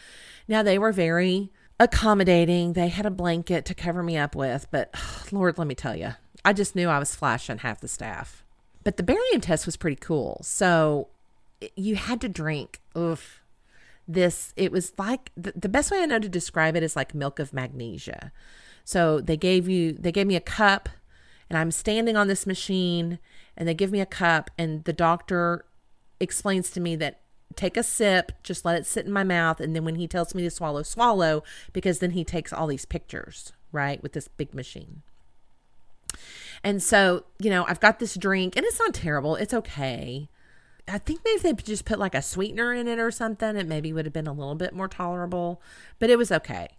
Now, 0.47 0.63
they 0.63 0.77
were 0.77 0.91
very 0.91 1.51
accommodating. 1.79 2.73
They 2.73 2.87
had 2.87 3.05
a 3.05 3.11
blanket 3.11 3.65
to 3.65 3.73
cover 3.73 4.03
me 4.03 4.17
up 4.17 4.35
with, 4.35 4.67
but 4.71 4.93
Lord, 5.31 5.57
let 5.57 5.67
me 5.67 5.75
tell 5.75 5.95
you, 5.95 6.13
I 6.45 6.53
just 6.53 6.75
knew 6.75 6.89
I 6.89 6.99
was 6.99 7.15
flashing 7.15 7.59
half 7.59 7.81
the 7.81 7.87
staff. 7.87 8.43
But 8.83 8.97
the 8.97 9.03
barium 9.03 9.41
test 9.41 9.65
was 9.65 9.77
pretty 9.77 9.95
cool. 9.95 10.41
So 10.43 11.07
you 11.75 11.95
had 11.95 12.21
to 12.21 12.29
drink. 12.29 12.81
Oof. 12.97 13.39
This, 14.05 14.53
it 14.57 14.71
was 14.71 14.91
like 14.97 15.31
the, 15.37 15.53
the 15.55 15.69
best 15.69 15.89
way 15.89 16.01
I 16.01 16.05
know 16.05 16.19
to 16.19 16.27
describe 16.27 16.75
it 16.75 16.83
is 16.83 16.95
like 16.95 17.15
milk 17.15 17.39
of 17.39 17.53
magnesia. 17.53 18.33
So 18.83 19.21
they 19.21 19.37
gave 19.37 19.69
you 19.69 19.93
they 19.93 20.11
gave 20.11 20.27
me 20.27 20.35
a 20.35 20.41
cup 20.41 20.89
and 21.49 21.57
I'm 21.57 21.71
standing 21.71 22.17
on 22.17 22.27
this 22.27 22.45
machine 22.45 23.19
and 23.55 23.67
they 23.67 23.73
give 23.73 23.91
me 23.91 24.01
a 24.01 24.05
cup 24.05 24.49
and 24.57 24.83
the 24.83 24.93
doctor 24.93 25.65
explains 26.19 26.69
to 26.71 26.79
me 26.79 26.95
that 26.97 27.21
take 27.55 27.77
a 27.77 27.83
sip, 27.83 28.31
just 28.43 28.65
let 28.65 28.75
it 28.75 28.85
sit 28.85 29.05
in 29.05 29.11
my 29.11 29.23
mouth 29.23 29.59
and 29.59 29.75
then 29.75 29.85
when 29.85 29.95
he 29.95 30.07
tells 30.07 30.33
me 30.33 30.43
to 30.43 30.49
swallow, 30.49 30.83
swallow 30.83 31.43
because 31.71 31.99
then 31.99 32.11
he 32.11 32.23
takes 32.23 32.51
all 32.51 32.67
these 32.67 32.85
pictures, 32.85 33.53
right, 33.71 34.01
with 34.01 34.13
this 34.13 34.27
big 34.27 34.53
machine. 34.53 35.03
And 36.63 36.81
so, 36.81 37.25
you 37.39 37.49
know, 37.49 37.65
I've 37.67 37.79
got 37.79 37.99
this 37.99 38.15
drink 38.15 38.55
and 38.55 38.65
it's 38.65 38.79
not 38.79 38.93
terrible. 38.93 39.35
It's 39.35 39.53
okay. 39.53 40.29
I 40.87 40.97
think 40.97 41.21
maybe 41.23 41.39
they 41.39 41.53
just 41.53 41.85
put 41.85 41.99
like 41.99 42.15
a 42.15 42.21
sweetener 42.21 42.73
in 42.73 42.87
it 42.87 42.99
or 42.99 43.11
something. 43.11 43.55
It 43.55 43.67
maybe 43.67 43.93
would 43.93 44.05
have 44.05 44.13
been 44.13 44.27
a 44.27 44.33
little 44.33 44.55
bit 44.55 44.73
more 44.73 44.87
tolerable, 44.87 45.61
but 45.99 46.09
it 46.09 46.17
was 46.17 46.31
okay. 46.31 46.69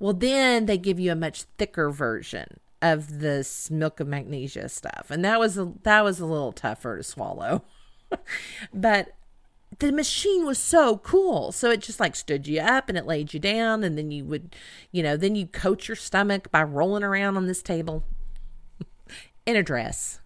Well, 0.00 0.14
then 0.14 0.66
they 0.66 0.78
give 0.78 0.98
you 0.98 1.12
a 1.12 1.16
much 1.16 1.44
thicker 1.58 1.90
version 1.90 2.58
of 2.82 3.20
this 3.20 3.70
milk 3.70 4.00
of 4.00 4.08
magnesia 4.08 4.68
stuff, 4.68 5.06
and 5.10 5.24
that 5.24 5.38
was 5.38 5.56
a, 5.56 5.72
that 5.82 6.02
was 6.02 6.18
a 6.18 6.26
little 6.26 6.52
tougher 6.52 6.96
to 6.96 7.04
swallow. 7.04 7.62
but 8.74 9.14
the 9.78 9.92
machine 9.92 10.44
was 10.44 10.58
so 10.58 10.98
cool. 10.98 11.52
So 11.52 11.70
it 11.70 11.80
just 11.80 12.00
like 12.00 12.16
stood 12.16 12.46
you 12.48 12.60
up 12.60 12.88
and 12.88 12.98
it 12.98 13.06
laid 13.06 13.32
you 13.32 13.40
down. 13.40 13.84
And 13.84 13.96
then 13.96 14.10
you 14.10 14.24
would, 14.24 14.56
you 14.90 15.02
know, 15.02 15.16
then 15.16 15.36
you 15.36 15.46
coach 15.46 15.88
your 15.88 15.96
stomach 15.96 16.50
by 16.50 16.62
rolling 16.62 17.04
around 17.04 17.36
on 17.36 17.46
this 17.46 17.62
table 17.62 18.04
in 19.46 19.56
a 19.56 19.62
dress. 19.62 20.20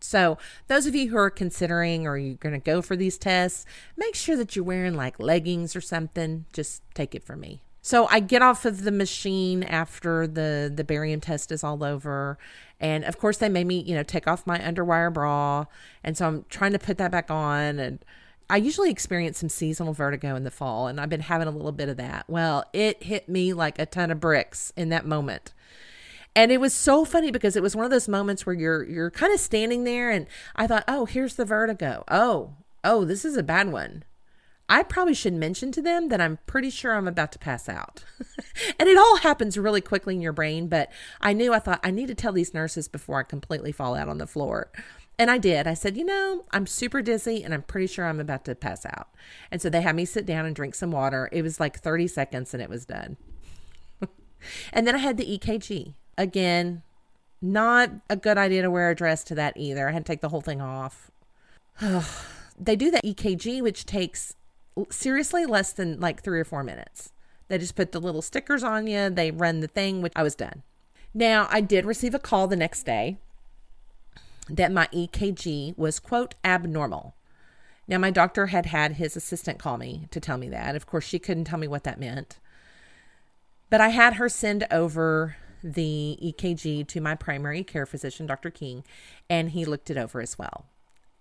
So, 0.00 0.36
those 0.66 0.86
of 0.86 0.96
you 0.96 1.10
who 1.10 1.16
are 1.16 1.30
considering 1.30 2.08
or 2.08 2.18
you're 2.18 2.34
going 2.34 2.54
to 2.54 2.58
go 2.58 2.82
for 2.82 2.96
these 2.96 3.16
tests, 3.16 3.64
make 3.96 4.16
sure 4.16 4.36
that 4.36 4.56
you're 4.56 4.64
wearing 4.64 4.94
like 4.94 5.20
leggings 5.20 5.76
or 5.76 5.80
something. 5.80 6.44
Just 6.52 6.82
take 6.92 7.14
it 7.14 7.22
from 7.22 7.38
me. 7.40 7.62
So 7.82 8.06
I 8.10 8.20
get 8.20 8.42
off 8.42 8.64
of 8.64 8.84
the 8.84 8.92
machine 8.92 9.64
after 9.64 10.26
the 10.28 10.72
the 10.74 10.84
barium 10.84 11.20
test 11.20 11.50
is 11.50 11.64
all 11.64 11.82
over, 11.82 12.38
and 12.80 13.04
of 13.04 13.18
course 13.18 13.38
they 13.38 13.48
made 13.48 13.66
me 13.66 13.80
you 13.80 13.94
know 13.96 14.04
take 14.04 14.28
off 14.28 14.46
my 14.46 14.58
underwire 14.58 15.12
bra, 15.12 15.66
and 16.04 16.16
so 16.16 16.28
I'm 16.28 16.44
trying 16.48 16.72
to 16.72 16.78
put 16.78 16.96
that 16.98 17.10
back 17.10 17.28
on, 17.30 17.80
and 17.80 18.04
I 18.48 18.58
usually 18.58 18.90
experience 18.90 19.38
some 19.38 19.48
seasonal 19.48 19.94
vertigo 19.94 20.36
in 20.36 20.44
the 20.44 20.50
fall, 20.50 20.86
and 20.86 21.00
I've 21.00 21.08
been 21.08 21.20
having 21.22 21.48
a 21.48 21.50
little 21.50 21.72
bit 21.72 21.88
of 21.88 21.96
that. 21.96 22.24
Well, 22.28 22.64
it 22.72 23.02
hit 23.02 23.28
me 23.28 23.52
like 23.52 23.78
a 23.80 23.86
ton 23.86 24.12
of 24.12 24.20
bricks 24.20 24.72
in 24.76 24.90
that 24.90 25.06
moment. 25.06 25.52
And 26.34 26.50
it 26.52 26.60
was 26.60 26.72
so 26.72 27.04
funny 27.04 27.30
because 27.30 27.56
it 27.56 27.62
was 27.62 27.76
one 27.76 27.84
of 27.84 27.90
those 27.90 28.08
moments 28.08 28.46
where 28.46 28.54
you're 28.54 28.84
you're 28.84 29.10
kind 29.10 29.34
of 29.34 29.40
standing 29.40 29.84
there 29.84 30.10
and 30.10 30.26
I 30.56 30.66
thought, 30.68 30.84
"Oh, 30.86 31.04
here's 31.06 31.34
the 31.36 31.44
vertigo. 31.44 32.04
Oh, 32.08 32.54
oh, 32.84 33.04
this 33.04 33.24
is 33.24 33.36
a 33.36 33.42
bad 33.42 33.72
one." 33.72 34.04
I 34.72 34.82
probably 34.82 35.12
should 35.12 35.34
mention 35.34 35.70
to 35.72 35.82
them 35.82 36.08
that 36.08 36.22
I'm 36.22 36.38
pretty 36.46 36.70
sure 36.70 36.94
I'm 36.94 37.06
about 37.06 37.30
to 37.32 37.38
pass 37.38 37.68
out. 37.68 38.04
and 38.80 38.88
it 38.88 38.96
all 38.96 39.18
happens 39.18 39.58
really 39.58 39.82
quickly 39.82 40.14
in 40.14 40.22
your 40.22 40.32
brain, 40.32 40.66
but 40.68 40.90
I 41.20 41.34
knew 41.34 41.52
I 41.52 41.58
thought 41.58 41.80
I 41.84 41.90
need 41.90 42.08
to 42.08 42.14
tell 42.14 42.32
these 42.32 42.54
nurses 42.54 42.88
before 42.88 43.20
I 43.20 43.24
completely 43.24 43.70
fall 43.70 43.94
out 43.94 44.08
on 44.08 44.16
the 44.16 44.26
floor. 44.26 44.72
And 45.18 45.30
I 45.30 45.36
did. 45.36 45.66
I 45.66 45.74
said, 45.74 45.98
you 45.98 46.06
know, 46.06 46.46
I'm 46.52 46.66
super 46.66 47.02
dizzy 47.02 47.44
and 47.44 47.52
I'm 47.52 47.64
pretty 47.64 47.86
sure 47.86 48.06
I'm 48.06 48.18
about 48.18 48.46
to 48.46 48.54
pass 48.54 48.86
out. 48.86 49.08
And 49.50 49.60
so 49.60 49.68
they 49.68 49.82
had 49.82 49.94
me 49.94 50.06
sit 50.06 50.24
down 50.24 50.46
and 50.46 50.56
drink 50.56 50.74
some 50.74 50.90
water. 50.90 51.28
It 51.32 51.42
was 51.42 51.60
like 51.60 51.78
30 51.78 52.08
seconds 52.08 52.54
and 52.54 52.62
it 52.62 52.70
was 52.70 52.86
done. 52.86 53.18
and 54.72 54.86
then 54.86 54.94
I 54.94 54.98
had 54.98 55.18
the 55.18 55.38
EKG. 55.38 55.92
Again, 56.16 56.82
not 57.42 57.90
a 58.08 58.16
good 58.16 58.38
idea 58.38 58.62
to 58.62 58.70
wear 58.70 58.88
a 58.88 58.94
dress 58.94 59.22
to 59.24 59.34
that 59.34 59.54
either. 59.58 59.86
I 59.86 59.92
had 59.92 60.06
to 60.06 60.10
take 60.10 60.22
the 60.22 60.30
whole 60.30 60.40
thing 60.40 60.62
off. 60.62 61.10
they 62.58 62.74
do 62.74 62.90
the 62.90 63.02
EKG, 63.04 63.60
which 63.60 63.84
takes 63.84 64.34
seriously 64.90 65.46
less 65.46 65.72
than 65.72 66.00
like 66.00 66.22
three 66.22 66.40
or 66.40 66.44
four 66.44 66.62
minutes. 66.62 67.12
They 67.48 67.58
just 67.58 67.76
put 67.76 67.92
the 67.92 68.00
little 68.00 68.22
stickers 68.22 68.62
on 68.62 68.86
you, 68.86 69.10
they 69.10 69.30
run 69.30 69.60
the 69.60 69.68
thing, 69.68 70.00
which 70.00 70.12
I 70.16 70.22
was 70.22 70.34
done. 70.34 70.62
Now, 71.14 71.46
I 71.50 71.60
did 71.60 71.84
receive 71.84 72.14
a 72.14 72.18
call 72.18 72.48
the 72.48 72.56
next 72.56 72.84
day 72.84 73.18
that 74.48 74.72
my 74.72 74.88
EKG 74.92 75.76
was, 75.76 76.00
quote, 76.00 76.34
abnormal. 76.44 77.14
Now, 77.86 77.98
my 77.98 78.10
doctor 78.10 78.46
had 78.46 78.66
had 78.66 78.92
his 78.92 79.16
assistant 79.16 79.58
call 79.58 79.76
me 79.76 80.06
to 80.10 80.20
tell 80.20 80.38
me 80.38 80.48
that. 80.48 80.76
Of 80.76 80.86
course, 80.86 81.04
she 81.04 81.18
couldn't 81.18 81.44
tell 81.44 81.58
me 81.58 81.68
what 81.68 81.84
that 81.84 82.00
meant. 82.00 82.38
But 83.68 83.80
I 83.80 83.88
had 83.88 84.14
her 84.14 84.28
send 84.28 84.66
over 84.70 85.36
the 85.62 86.18
EKG 86.22 86.86
to 86.88 87.00
my 87.00 87.14
primary 87.14 87.62
care 87.62 87.86
physician, 87.86 88.26
Dr. 88.26 88.50
King, 88.50 88.84
and 89.28 89.50
he 89.50 89.64
looked 89.64 89.90
it 89.90 89.96
over 89.96 90.20
as 90.20 90.38
well. 90.38 90.66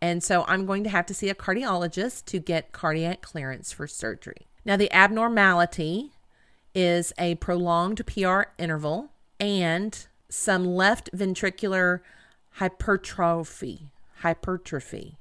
And 0.02 0.24
so 0.24 0.46
I'm 0.48 0.66
going 0.66 0.84
to 0.84 0.90
have 0.90 1.06
to 1.08 1.14
see 1.14 1.30
a 1.30 1.36
cardiologist 1.36 2.26
to 2.26 2.40
get 2.40 2.72
cardiac 2.72 3.22
clearance 3.22 3.72
for 3.72 3.86
surgery. 3.88 4.48
Now, 4.66 4.76
the 4.76 4.92
abnormality 4.92 6.12
is 6.74 7.14
a 7.18 7.36
prolonged 7.36 8.06
PR 8.08 8.44
interval 8.58 9.12
and 9.40 10.08
some 10.30 10.66
left 10.66 11.12
ventricular 11.16 12.00
hypertrophy. 12.54 13.92
Hypertrophy. 14.20 15.18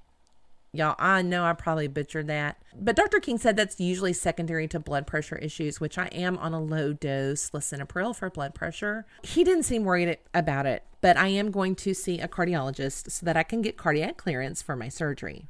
Y'all, 0.73 0.95
I 1.01 1.23
know 1.23 1.45
I 1.45 1.53
probably 1.53 1.89
butchered 1.89 2.29
that. 2.29 2.63
But 2.77 2.95
Dr. 2.95 3.19
King 3.19 3.39
said 3.39 3.57
that's 3.57 3.81
usually 3.81 4.13
secondary 4.13 4.69
to 4.69 4.79
blood 4.79 5.07
pressure 5.07 5.37
issues, 5.37 5.81
which 5.81 5.99
I 5.99 6.07
am 6.07 6.39
on 6.39 6.55
a 6.55 6.61
low 6.61 6.93
dose 6.93 7.51
lisinopril 7.51 8.15
for 8.15 8.31
blood 8.31 8.55
pressure. 8.55 9.05
He 9.25 9.43
didn't 9.43 9.65
seem 9.65 9.85
worried 9.85 10.19
about 10.33 10.67
it, 10.67 10.85
but 11.01 11.17
I 11.17 11.29
am 11.29 11.51
going 11.51 11.75
to 11.77 11.93
see 11.93 12.21
a 12.21 12.29
cardiologist 12.29 13.11
so 13.11 13.27
that 13.27 13.37
I 13.37 13.43
can 13.43 13.63
get 13.63 13.77
cardiac 13.77 14.17
clearance 14.17 14.63
for 14.63 14.77
my 14.77 14.89
surgery. 14.89 15.49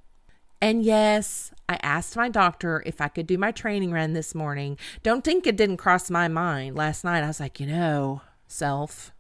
And 0.63 0.83
yes, 0.83 1.53
I 1.69 1.79
asked 1.83 2.17
my 2.17 2.29
doctor 2.29 2.83
if 2.87 3.01
I 3.01 3.09
could 3.09 3.27
do 3.27 3.37
my 3.37 3.51
training 3.51 3.93
run 3.93 4.15
this 4.15 4.35
morning. 4.35 4.79
Don't 5.03 5.25
think 5.25 5.47
it 5.47 5.57
didn't 5.57 5.79
cross 5.79 6.11
my 6.11 6.29
mind. 6.29 6.77
Last 6.77 7.05
night 7.05 7.25
I 7.25 7.27
was 7.27 7.41
like, 7.41 7.61
you 7.61 7.67
know, 7.67 8.23
self, 8.47 9.13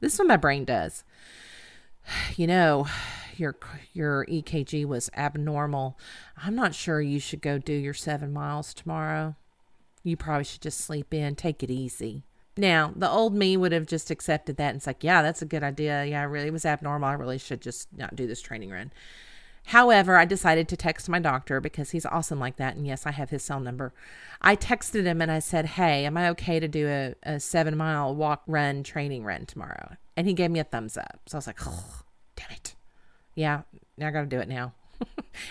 this 0.00 0.14
is 0.14 0.18
what 0.18 0.28
my 0.28 0.36
brain 0.36 0.64
does. 0.64 1.04
You 2.36 2.46
know, 2.46 2.86
your 3.40 3.56
your 3.92 4.26
EKG 4.26 4.84
was 4.84 5.10
abnormal. 5.16 5.98
I'm 6.36 6.54
not 6.54 6.74
sure 6.74 7.00
you 7.00 7.18
should 7.18 7.40
go 7.40 7.58
do 7.58 7.72
your 7.72 7.94
7 7.94 8.32
miles 8.32 8.72
tomorrow. 8.74 9.34
You 10.02 10.16
probably 10.16 10.44
should 10.44 10.62
just 10.62 10.80
sleep 10.80 11.12
in, 11.12 11.34
take 11.34 11.62
it 11.62 11.70
easy. 11.70 12.24
Now, 12.56 12.92
the 12.94 13.08
old 13.08 13.34
me 13.34 13.56
would 13.56 13.72
have 13.72 13.86
just 13.86 14.10
accepted 14.10 14.56
that 14.56 14.68
and 14.68 14.76
it's 14.76 14.86
like, 14.86 15.02
yeah, 15.02 15.22
that's 15.22 15.42
a 15.42 15.46
good 15.46 15.62
idea. 15.62 16.04
Yeah, 16.04 16.20
I 16.20 16.24
really 16.24 16.50
was 16.50 16.66
abnormal. 16.66 17.08
I 17.08 17.14
really 17.14 17.38
should 17.38 17.60
just 17.60 17.88
not 17.96 18.16
do 18.16 18.26
this 18.26 18.42
training 18.42 18.70
run. 18.70 18.92
However, 19.66 20.16
I 20.16 20.24
decided 20.24 20.68
to 20.68 20.76
text 20.76 21.08
my 21.08 21.18
doctor 21.18 21.60
because 21.60 21.90
he's 21.90 22.06
awesome 22.06 22.40
like 22.40 22.56
that. 22.56 22.76
And 22.76 22.86
yes, 22.86 23.06
I 23.06 23.12
have 23.12 23.30
his 23.30 23.42
cell 23.42 23.60
number. 23.60 23.92
I 24.40 24.56
texted 24.56 25.04
him 25.04 25.20
and 25.22 25.30
I 25.30 25.38
said, 25.38 25.66
Hey, 25.66 26.06
am 26.06 26.16
I 26.16 26.30
okay 26.30 26.60
to 26.60 26.68
do 26.68 26.88
a, 26.88 27.14
a 27.22 27.40
seven 27.40 27.76
mile 27.76 28.14
walk, 28.14 28.42
run, 28.46 28.82
training 28.82 29.24
run 29.24 29.46
tomorrow? 29.46 29.96
And 30.16 30.26
he 30.26 30.32
gave 30.32 30.50
me 30.50 30.60
a 30.60 30.64
thumbs 30.64 30.96
up. 30.96 31.20
So 31.26 31.36
I 31.36 31.38
was 31.38 31.46
like, 31.46 31.60
Oh, 31.66 32.02
damn 32.36 32.50
it 32.50 32.74
yeah, 33.34 33.62
I 34.00 34.10
got 34.10 34.20
to 34.20 34.26
do 34.26 34.40
it 34.40 34.48
now. 34.48 34.72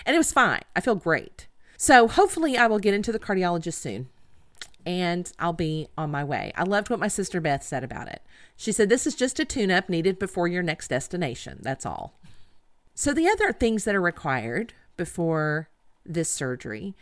and 0.06 0.14
it 0.14 0.18
was 0.18 0.32
fine. 0.32 0.62
I 0.76 0.80
feel 0.80 0.94
great. 0.94 1.46
So 1.76 2.08
hopefully 2.08 2.56
I 2.56 2.66
will 2.66 2.78
get 2.78 2.94
into 2.94 3.12
the 3.12 3.18
cardiologist 3.18 3.74
soon 3.74 4.08
and 4.86 5.30
I'll 5.38 5.52
be 5.52 5.88
on 5.96 6.10
my 6.10 6.24
way. 6.24 6.52
I 6.56 6.62
loved 6.64 6.90
what 6.90 7.00
my 7.00 7.08
sister 7.08 7.40
Beth 7.40 7.62
said 7.62 7.84
about 7.84 8.08
it. 8.08 8.22
She 8.56 8.72
said, 8.72 8.88
This 8.88 9.06
is 9.06 9.14
just 9.14 9.40
a 9.40 9.44
tune 9.44 9.70
up 9.70 9.88
needed 9.88 10.18
before 10.18 10.48
your 10.48 10.62
next 10.62 10.88
destination. 10.88 11.58
That's 11.62 11.86
all. 11.86 12.18
So, 12.94 13.12
the 13.12 13.28
other 13.28 13.52
things 13.52 13.84
that 13.84 13.94
are 13.94 14.00
required 14.00 14.74
before 14.96 15.68
this 16.04 16.28
surgery 16.30 16.94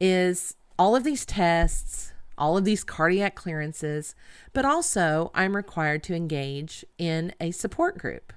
is 0.00 0.56
all 0.78 0.96
of 0.96 1.04
these 1.04 1.26
tests, 1.26 2.12
all 2.38 2.56
of 2.56 2.64
these 2.64 2.84
cardiac 2.84 3.34
clearances, 3.34 4.14
but 4.52 4.64
also 4.64 5.30
I'm 5.34 5.54
required 5.56 6.02
to 6.04 6.14
engage 6.14 6.84
in 6.98 7.34
a 7.40 7.50
support 7.50 7.98
group. 7.98 8.32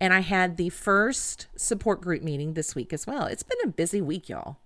And 0.00 0.12
I 0.12 0.20
had 0.20 0.56
the 0.56 0.68
first 0.68 1.46
support 1.56 2.00
group 2.00 2.22
meeting 2.22 2.54
this 2.54 2.74
week 2.74 2.92
as 2.92 3.06
well. 3.06 3.26
It's 3.26 3.42
been 3.42 3.58
a 3.64 3.68
busy 3.68 4.00
week, 4.00 4.28
y'all. 4.28 4.56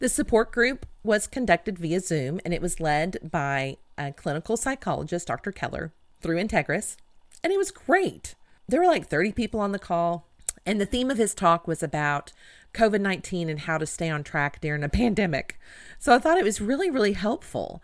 The 0.00 0.08
support 0.08 0.50
group 0.50 0.86
was 1.02 1.26
conducted 1.26 1.78
via 1.78 2.00
Zoom 2.00 2.40
and 2.44 2.54
it 2.54 2.62
was 2.62 2.80
led 2.80 3.18
by 3.22 3.76
a 3.98 4.12
clinical 4.12 4.56
psychologist, 4.56 5.26
Dr. 5.26 5.52
Keller, 5.52 5.92
through 6.20 6.42
Integris. 6.42 6.96
And 7.44 7.52
it 7.52 7.58
was 7.58 7.70
great. 7.70 8.34
There 8.66 8.80
were 8.80 8.86
like 8.86 9.08
30 9.08 9.32
people 9.32 9.60
on 9.60 9.72
the 9.72 9.78
call. 9.78 10.26
And 10.64 10.80
the 10.80 10.86
theme 10.86 11.10
of 11.10 11.18
his 11.18 11.34
talk 11.34 11.66
was 11.66 11.82
about 11.82 12.32
COVID 12.74 13.00
19 13.00 13.48
and 13.48 13.60
how 13.60 13.78
to 13.78 13.86
stay 13.86 14.08
on 14.08 14.22
track 14.22 14.60
during 14.60 14.82
a 14.82 14.88
pandemic. 14.90 15.58
So 15.98 16.14
I 16.14 16.18
thought 16.18 16.38
it 16.38 16.44
was 16.44 16.60
really, 16.60 16.90
really 16.90 17.12
helpful. 17.12 17.82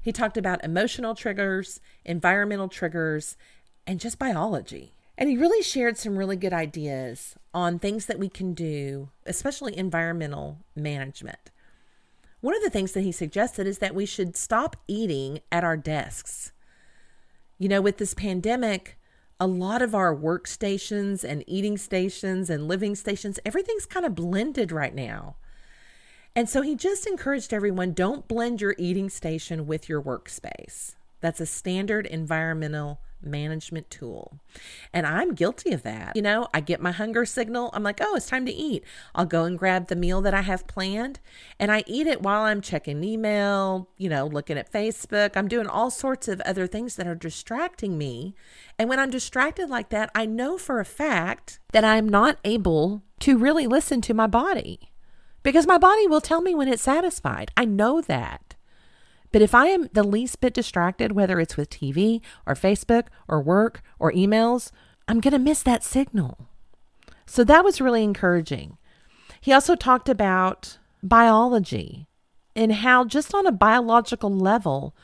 He 0.00 0.12
talked 0.12 0.36
about 0.36 0.64
emotional 0.64 1.14
triggers, 1.14 1.80
environmental 2.04 2.68
triggers, 2.68 3.36
and 3.86 4.00
just 4.00 4.18
biology. 4.18 4.92
And 5.20 5.28
he 5.28 5.36
really 5.36 5.62
shared 5.62 5.98
some 5.98 6.16
really 6.16 6.36
good 6.36 6.52
ideas 6.52 7.34
on 7.52 7.80
things 7.80 8.06
that 8.06 8.20
we 8.20 8.28
can 8.28 8.54
do, 8.54 9.08
especially 9.26 9.76
environmental 9.76 10.58
management. 10.76 11.50
One 12.40 12.54
of 12.54 12.62
the 12.62 12.70
things 12.70 12.92
that 12.92 13.00
he 13.00 13.10
suggested 13.10 13.66
is 13.66 13.78
that 13.78 13.96
we 13.96 14.06
should 14.06 14.36
stop 14.36 14.76
eating 14.86 15.40
at 15.50 15.64
our 15.64 15.76
desks. 15.76 16.52
You 17.58 17.68
know, 17.68 17.80
with 17.80 17.98
this 17.98 18.14
pandemic, 18.14 18.96
a 19.40 19.48
lot 19.48 19.82
of 19.82 19.92
our 19.92 20.14
workstations 20.14 21.24
and 21.24 21.42
eating 21.48 21.76
stations 21.76 22.48
and 22.48 22.68
living 22.68 22.94
stations, 22.94 23.40
everything's 23.44 23.86
kind 23.86 24.06
of 24.06 24.14
blended 24.14 24.70
right 24.70 24.94
now. 24.94 25.34
And 26.36 26.48
so 26.48 26.62
he 26.62 26.76
just 26.76 27.08
encouraged 27.08 27.52
everyone 27.52 27.92
don't 27.92 28.28
blend 28.28 28.60
your 28.60 28.76
eating 28.78 29.10
station 29.10 29.66
with 29.66 29.88
your 29.88 30.00
workspace. 30.00 30.94
That's 31.20 31.40
a 31.40 31.46
standard 31.46 32.06
environmental 32.06 33.00
management 33.22 33.90
tool. 33.90 34.38
And 34.92 35.06
I'm 35.06 35.34
guilty 35.34 35.72
of 35.72 35.82
that. 35.82 36.14
You 36.14 36.22
know, 36.22 36.48
I 36.54 36.60
get 36.60 36.80
my 36.80 36.92
hunger 36.92 37.24
signal. 37.24 37.70
I'm 37.72 37.82
like, 37.82 38.00
oh, 38.00 38.16
it's 38.16 38.28
time 38.28 38.46
to 38.46 38.52
eat. 38.52 38.84
I'll 39.14 39.26
go 39.26 39.44
and 39.44 39.58
grab 39.58 39.88
the 39.88 39.96
meal 39.96 40.20
that 40.22 40.34
I 40.34 40.42
have 40.42 40.66
planned 40.66 41.20
and 41.58 41.72
I 41.72 41.84
eat 41.86 42.06
it 42.06 42.22
while 42.22 42.42
I'm 42.42 42.60
checking 42.60 43.02
email, 43.02 43.88
you 43.96 44.08
know, 44.08 44.26
looking 44.26 44.58
at 44.58 44.72
Facebook. 44.72 45.36
I'm 45.36 45.48
doing 45.48 45.66
all 45.66 45.90
sorts 45.90 46.28
of 46.28 46.40
other 46.42 46.66
things 46.66 46.96
that 46.96 47.06
are 47.06 47.14
distracting 47.14 47.98
me. 47.98 48.34
And 48.78 48.88
when 48.88 49.00
I'm 49.00 49.10
distracted 49.10 49.68
like 49.68 49.88
that, 49.90 50.10
I 50.14 50.26
know 50.26 50.58
for 50.58 50.80
a 50.80 50.84
fact 50.84 51.58
that 51.72 51.84
I'm 51.84 52.08
not 52.08 52.38
able 52.44 53.02
to 53.20 53.36
really 53.36 53.66
listen 53.66 54.00
to 54.02 54.14
my 54.14 54.26
body 54.26 54.92
because 55.42 55.66
my 55.66 55.78
body 55.78 56.06
will 56.06 56.20
tell 56.20 56.40
me 56.40 56.54
when 56.54 56.68
it's 56.68 56.82
satisfied. 56.82 57.50
I 57.56 57.64
know 57.64 58.00
that. 58.02 58.47
But 59.32 59.42
if 59.42 59.54
I 59.54 59.66
am 59.66 59.88
the 59.92 60.02
least 60.02 60.40
bit 60.40 60.54
distracted, 60.54 61.12
whether 61.12 61.38
it's 61.38 61.56
with 61.56 61.70
TV 61.70 62.20
or 62.46 62.54
Facebook 62.54 63.06
or 63.26 63.40
work 63.40 63.82
or 63.98 64.12
emails, 64.12 64.70
I'm 65.06 65.20
going 65.20 65.32
to 65.32 65.38
miss 65.38 65.62
that 65.62 65.84
signal. 65.84 66.48
So 67.26 67.44
that 67.44 67.64
was 67.64 67.80
really 67.80 68.02
encouraging. 68.02 68.78
He 69.40 69.52
also 69.52 69.76
talked 69.76 70.08
about 70.08 70.78
biology 71.02 72.08
and 72.56 72.72
how, 72.72 73.04
just 73.04 73.34
on 73.34 73.46
a 73.46 73.52
biological 73.52 74.34
level, 74.34 74.96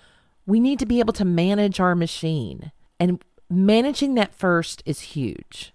we 0.47 0.59
need 0.59 0.79
to 0.79 0.87
be 0.87 1.01
able 1.01 1.13
to 1.15 1.25
manage 1.25 1.81
our 1.81 1.95
machine. 1.95 2.73
And 2.99 3.23
managing 3.51 4.15
that 4.15 4.35
first 4.35 4.83
is 4.85 5.01
huge. 5.01 5.73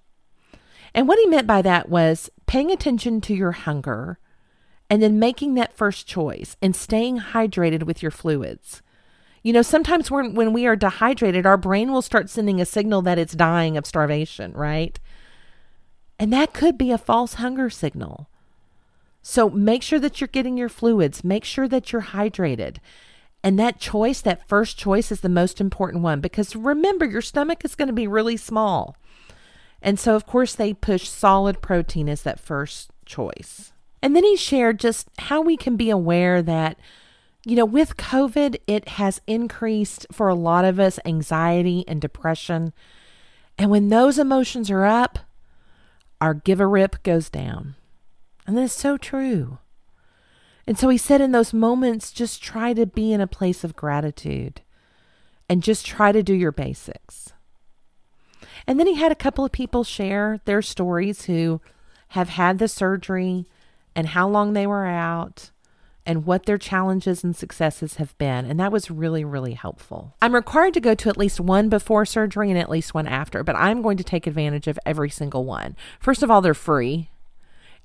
And 0.93 1.07
what 1.07 1.19
he 1.19 1.27
meant 1.27 1.47
by 1.47 1.61
that 1.61 1.89
was 1.89 2.29
paying 2.47 2.71
attention 2.71 3.21
to 3.21 3.35
your 3.35 3.51
hunger 3.51 4.19
and 4.89 5.01
then 5.01 5.19
making 5.19 5.53
that 5.53 5.75
first 5.75 6.07
choice 6.07 6.57
and 6.61 6.75
staying 6.75 7.19
hydrated 7.19 7.83
with 7.83 8.01
your 8.01 8.11
fluids. 8.11 8.81
You 9.43 9.53
know, 9.53 9.61
sometimes 9.61 10.11
when, 10.11 10.33
when 10.33 10.51
we 10.51 10.65
are 10.65 10.75
dehydrated, 10.75 11.45
our 11.45 11.57
brain 11.57 11.91
will 11.91 12.01
start 12.01 12.29
sending 12.29 12.59
a 12.59 12.65
signal 12.65 13.01
that 13.03 13.19
it's 13.19 13.35
dying 13.35 13.77
of 13.77 13.85
starvation, 13.85 14.51
right? 14.53 14.99
And 16.17 16.33
that 16.33 16.53
could 16.53 16.77
be 16.77 16.91
a 16.91 16.97
false 16.97 17.35
hunger 17.35 17.69
signal. 17.69 18.29
So 19.21 19.49
make 19.49 19.83
sure 19.83 19.99
that 19.99 20.19
you're 20.19 20.27
getting 20.27 20.57
your 20.57 20.69
fluids, 20.69 21.23
make 21.23 21.45
sure 21.45 21.67
that 21.67 21.91
you're 21.91 22.01
hydrated. 22.01 22.77
And 23.43 23.57
that 23.57 23.79
choice, 23.79 24.19
that 24.21 24.47
first 24.49 24.77
choice, 24.77 25.11
is 25.11 25.21
the 25.21 25.29
most 25.29 25.61
important 25.61 26.03
one 26.03 26.19
because 26.19 26.55
remember, 26.55 27.05
your 27.05 27.21
stomach 27.21 27.63
is 27.63 27.75
going 27.75 27.87
to 27.87 27.93
be 27.93 28.07
really 28.07 28.35
small. 28.35 28.97
And 29.81 29.97
so, 29.97 30.15
of 30.15 30.25
course, 30.25 30.55
they 30.55 30.73
push 30.73 31.07
solid 31.07 31.61
protein 31.61 32.09
as 32.09 32.23
that 32.23 32.39
first 32.39 32.91
choice. 33.05 33.71
And 34.01 34.15
then 34.15 34.23
he 34.23 34.35
shared 34.35 34.79
just 34.79 35.09
how 35.19 35.41
we 35.41 35.57
can 35.57 35.75
be 35.75 35.89
aware 35.89 36.41
that, 36.41 36.79
you 37.45 37.55
know, 37.55 37.65
with 37.65 37.97
COVID, 37.97 38.57
it 38.67 38.89
has 38.89 39.21
increased 39.27 40.05
for 40.11 40.29
a 40.29 40.35
lot 40.35 40.65
of 40.65 40.79
us 40.79 40.99
anxiety 41.05 41.83
and 41.87 42.01
depression. 42.01 42.73
And 43.57 43.69
when 43.69 43.89
those 43.89 44.17
emotions 44.17 44.71
are 44.71 44.85
up, 44.85 45.19
our 46.21 46.33
give 46.33 46.59
a 46.59 46.67
rip 46.67 47.03
goes 47.03 47.29
down. 47.29 47.75
And 48.47 48.57
that 48.57 48.63
is 48.63 48.73
so 48.73 48.97
true. 48.97 49.59
And 50.65 50.77
so 50.77 50.89
he 50.89 50.97
said, 50.97 51.19
in 51.19 51.31
those 51.31 51.53
moments, 51.53 52.11
just 52.11 52.43
try 52.43 52.73
to 52.73 52.85
be 52.85 53.11
in 53.11 53.21
a 53.21 53.27
place 53.27 53.63
of 53.63 53.75
gratitude 53.75 54.61
and 55.49 55.63
just 55.63 55.85
try 55.85 56.11
to 56.11 56.21
do 56.21 56.33
your 56.33 56.51
basics. 56.51 57.33
And 58.67 58.79
then 58.79 58.85
he 58.85 58.95
had 58.95 59.11
a 59.11 59.15
couple 59.15 59.43
of 59.43 59.51
people 59.51 59.83
share 59.83 60.41
their 60.45 60.61
stories 60.61 61.25
who 61.25 61.59
have 62.09 62.29
had 62.29 62.59
the 62.59 62.67
surgery 62.67 63.45
and 63.99 64.07
how 64.07 64.29
long 64.29 64.53
they 64.53 64.65
were 64.65 64.85
out 64.85 65.51
and 66.05 66.25
what 66.25 66.45
their 66.45 66.57
challenges 66.57 67.21
and 67.21 67.35
successes 67.35 67.95
have 67.95 68.17
been. 68.17 68.45
And 68.45 68.57
that 68.57 68.71
was 68.71 68.89
really, 68.89 69.25
really 69.25 69.55
helpful. 69.55 70.15
I'm 70.21 70.33
required 70.33 70.73
to 70.75 70.79
go 70.79 70.95
to 70.95 71.09
at 71.09 71.17
least 71.17 71.41
one 71.41 71.67
before 71.67 72.05
surgery 72.05 72.49
and 72.49 72.57
at 72.57 72.69
least 72.69 72.93
one 72.93 73.07
after, 73.07 73.43
but 73.43 73.57
I'm 73.57 73.81
going 73.81 73.97
to 73.97 74.03
take 74.05 74.25
advantage 74.25 74.67
of 74.67 74.79
every 74.85 75.09
single 75.09 75.43
one. 75.43 75.75
First 75.99 76.23
of 76.23 76.31
all, 76.31 76.39
they're 76.39 76.53
free 76.53 77.09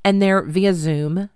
and 0.05 0.23
they're 0.23 0.43
via 0.45 0.73
Zoom. 0.73 1.31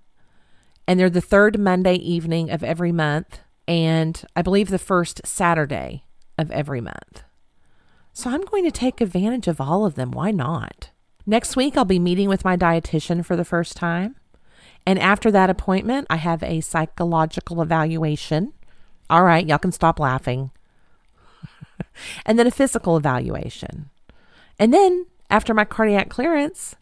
And 0.87 1.01
they're 1.01 1.11
the 1.11 1.21
third 1.21 1.59
Monday 1.59 1.97
evening 1.97 2.49
of 2.49 2.63
every 2.63 2.93
month. 2.93 3.41
And 3.67 4.25
I 4.37 4.43
believe 4.43 4.69
the 4.69 4.79
first 4.79 5.27
Saturday 5.27 6.05
of 6.39 6.53
every 6.53 6.81
month. 6.81 7.25
So 8.13 8.31
I'm 8.31 8.45
going 8.45 8.65
to 8.65 8.71
take 8.71 9.01
advantage 9.01 9.49
of 9.49 9.61
all 9.61 9.85
of 9.85 9.97
them. 9.97 10.13
Why 10.13 10.31
not? 10.31 10.91
Next 11.27 11.57
week, 11.57 11.77
I'll 11.77 11.85
be 11.85 11.99
meeting 11.99 12.29
with 12.29 12.45
my 12.45 12.57
dietitian 12.57 13.27
for 13.27 13.35
the 13.35 13.45
first 13.45 13.77
time. 13.77 14.15
And 14.89 14.99
after 14.99 15.31
that 15.31 15.51
appointment, 15.51 16.07
I 16.09 16.17
have 16.17 16.43
a 16.43 16.63
psychological 16.63 17.61
evaluation. 17.61 18.55
All 19.11 19.23
right, 19.23 19.47
y'all 19.47 19.59
can 19.59 19.71
stop 19.71 20.01
laughing. 20.01 20.51
and 22.25 22.39
then 22.39 22.47
a 22.47 22.51
physical 22.51 22.97
evaluation. 22.97 23.91
And 24.59 24.73
then 24.73 25.05
after 25.29 25.53
my 25.53 25.67
cardiac 25.67 26.09
clearance, 26.09 26.75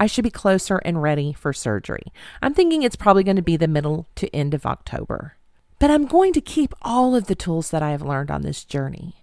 I 0.00 0.08
should 0.08 0.24
be 0.24 0.30
closer 0.30 0.78
and 0.78 1.00
ready 1.00 1.32
for 1.32 1.52
surgery. 1.52 2.02
I'm 2.42 2.54
thinking 2.54 2.82
it's 2.82 2.96
probably 2.96 3.22
going 3.22 3.36
to 3.36 3.40
be 3.40 3.56
the 3.56 3.68
middle 3.68 4.08
to 4.16 4.34
end 4.34 4.52
of 4.52 4.66
October. 4.66 5.36
But 5.78 5.92
I'm 5.92 6.06
going 6.06 6.32
to 6.32 6.40
keep 6.40 6.74
all 6.82 7.14
of 7.14 7.28
the 7.28 7.36
tools 7.36 7.70
that 7.70 7.84
I 7.84 7.92
have 7.92 8.02
learned 8.02 8.32
on 8.32 8.42
this 8.42 8.64
journey. 8.64 9.22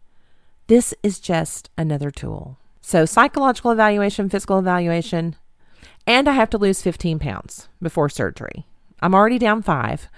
This 0.68 0.94
is 1.04 1.20
just 1.20 1.70
another 1.78 2.12
tool. 2.12 2.58
So, 2.80 3.04
psychological 3.06 3.72
evaluation, 3.72 4.30
physical 4.30 4.58
evaluation, 4.58 5.36
and 6.08 6.28
I 6.28 6.34
have 6.34 6.50
to 6.52 6.58
lose 6.58 6.82
15 6.82 7.20
pounds 7.20 7.70
before 7.82 8.10
surgery. 8.10 8.66
I'm 9.02 9.16
already 9.16 9.40
down 9.40 9.62
five. 9.62 10.10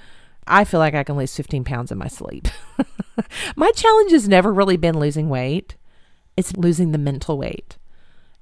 I 0.45 0.65
feel 0.65 0.79
like 0.79 0.93
I 0.93 1.03
can 1.03 1.15
lose 1.15 1.35
15 1.35 1.63
pounds 1.63 1.91
in 1.91 1.97
my 1.97 2.07
sleep. 2.07 2.47
my 3.55 3.71
challenge 3.71 4.11
has 4.11 4.27
never 4.27 4.53
really 4.53 4.77
been 4.77 4.99
losing 4.99 5.29
weight, 5.29 5.75
it's 6.35 6.55
losing 6.57 6.91
the 6.91 6.97
mental 6.97 7.37
weight. 7.37 7.77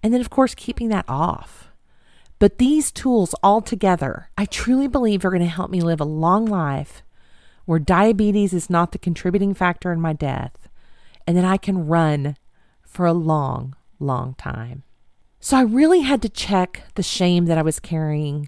And 0.03 0.13
then, 0.13 0.21
of 0.21 0.29
course, 0.29 0.55
keeping 0.55 0.89
that 0.89 1.05
off. 1.07 1.71
But 2.39 2.57
these 2.57 2.91
tools 2.91 3.35
all 3.43 3.61
together, 3.61 4.29
I 4.35 4.45
truly 4.45 4.87
believe 4.87 5.23
are 5.23 5.29
going 5.29 5.43
to 5.43 5.47
help 5.47 5.69
me 5.69 5.79
live 5.79 6.01
a 6.01 6.05
long 6.05 6.45
life 6.45 7.03
where 7.65 7.77
diabetes 7.77 8.51
is 8.51 8.69
not 8.69 8.91
the 8.91 8.97
contributing 8.97 9.53
factor 9.53 9.91
in 9.91 10.01
my 10.01 10.13
death 10.13 10.67
and 11.27 11.37
that 11.37 11.45
I 11.45 11.57
can 11.57 11.85
run 11.85 12.35
for 12.83 13.05
a 13.05 13.13
long, 13.13 13.75
long 13.99 14.33
time. 14.35 14.83
So 15.43 15.57
I 15.57 15.61
really 15.61 16.01
had 16.01 16.21
to 16.21 16.29
check 16.29 16.83
the 16.93 17.01
shame 17.01 17.47
that 17.47 17.57
I 17.57 17.63
was 17.63 17.79
carrying 17.79 18.47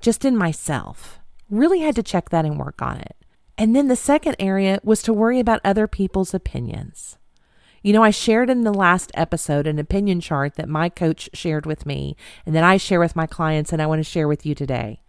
just 0.00 0.24
in 0.24 0.34
myself. 0.34 1.20
Really 1.50 1.80
had 1.80 1.94
to 1.96 2.02
check 2.02 2.30
that 2.30 2.46
and 2.46 2.58
work 2.58 2.80
on 2.80 2.96
it. 2.96 3.14
And 3.58 3.76
then 3.76 3.88
the 3.88 3.94
second 3.94 4.36
area 4.38 4.80
was 4.82 5.02
to 5.02 5.12
worry 5.12 5.38
about 5.38 5.60
other 5.62 5.86
people's 5.86 6.32
opinions. 6.32 7.18
You 7.82 7.92
know, 7.92 8.02
I 8.02 8.08
shared 8.08 8.48
in 8.48 8.64
the 8.64 8.72
last 8.72 9.12
episode 9.12 9.66
an 9.66 9.78
opinion 9.78 10.22
chart 10.22 10.54
that 10.54 10.66
my 10.66 10.88
coach 10.88 11.28
shared 11.34 11.66
with 11.66 11.84
me 11.84 12.16
and 12.46 12.56
that 12.56 12.64
I 12.64 12.78
share 12.78 13.00
with 13.00 13.14
my 13.14 13.26
clients, 13.26 13.70
and 13.70 13.82
I 13.82 13.86
want 13.86 13.98
to 13.98 14.10
share 14.10 14.26
with 14.26 14.46
you 14.46 14.54
today. 14.54 15.02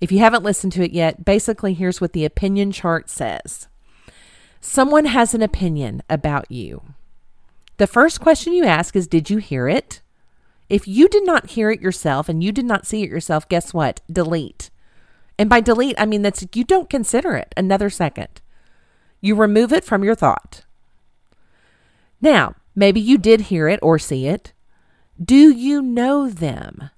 If 0.00 0.10
you 0.10 0.18
haven't 0.18 0.42
listened 0.42 0.72
to 0.72 0.82
it 0.82 0.90
yet, 0.90 1.24
basically, 1.24 1.74
here's 1.74 2.00
what 2.00 2.12
the 2.12 2.24
opinion 2.24 2.72
chart 2.72 3.08
says 3.08 3.68
Someone 4.60 5.04
has 5.04 5.32
an 5.32 5.42
opinion 5.42 6.02
about 6.10 6.50
you. 6.50 6.82
The 7.76 7.86
first 7.86 8.20
question 8.20 8.52
you 8.52 8.64
ask 8.64 8.96
is 8.96 9.06
Did 9.06 9.30
you 9.30 9.38
hear 9.38 9.68
it? 9.68 10.00
If 10.74 10.88
you 10.88 11.08
did 11.08 11.24
not 11.24 11.50
hear 11.50 11.70
it 11.70 11.80
yourself 11.80 12.28
and 12.28 12.42
you 12.42 12.50
did 12.50 12.64
not 12.64 12.84
see 12.84 13.04
it 13.04 13.08
yourself, 13.08 13.48
guess 13.48 13.72
what? 13.72 14.00
Delete. 14.10 14.70
And 15.38 15.48
by 15.48 15.60
delete, 15.60 15.94
I 15.96 16.04
mean 16.04 16.22
that's 16.22 16.44
you 16.52 16.64
don't 16.64 16.90
consider 16.90 17.36
it 17.36 17.54
another 17.56 17.88
second. 17.88 18.40
You 19.20 19.36
remove 19.36 19.72
it 19.72 19.84
from 19.84 20.02
your 20.02 20.16
thought. 20.16 20.64
Now, 22.20 22.56
maybe 22.74 23.00
you 23.00 23.18
did 23.18 23.42
hear 23.42 23.68
it 23.68 23.78
or 23.84 24.00
see 24.00 24.26
it. 24.26 24.52
Do 25.24 25.48
you 25.48 25.80
know 25.80 26.28
them? 26.28 26.90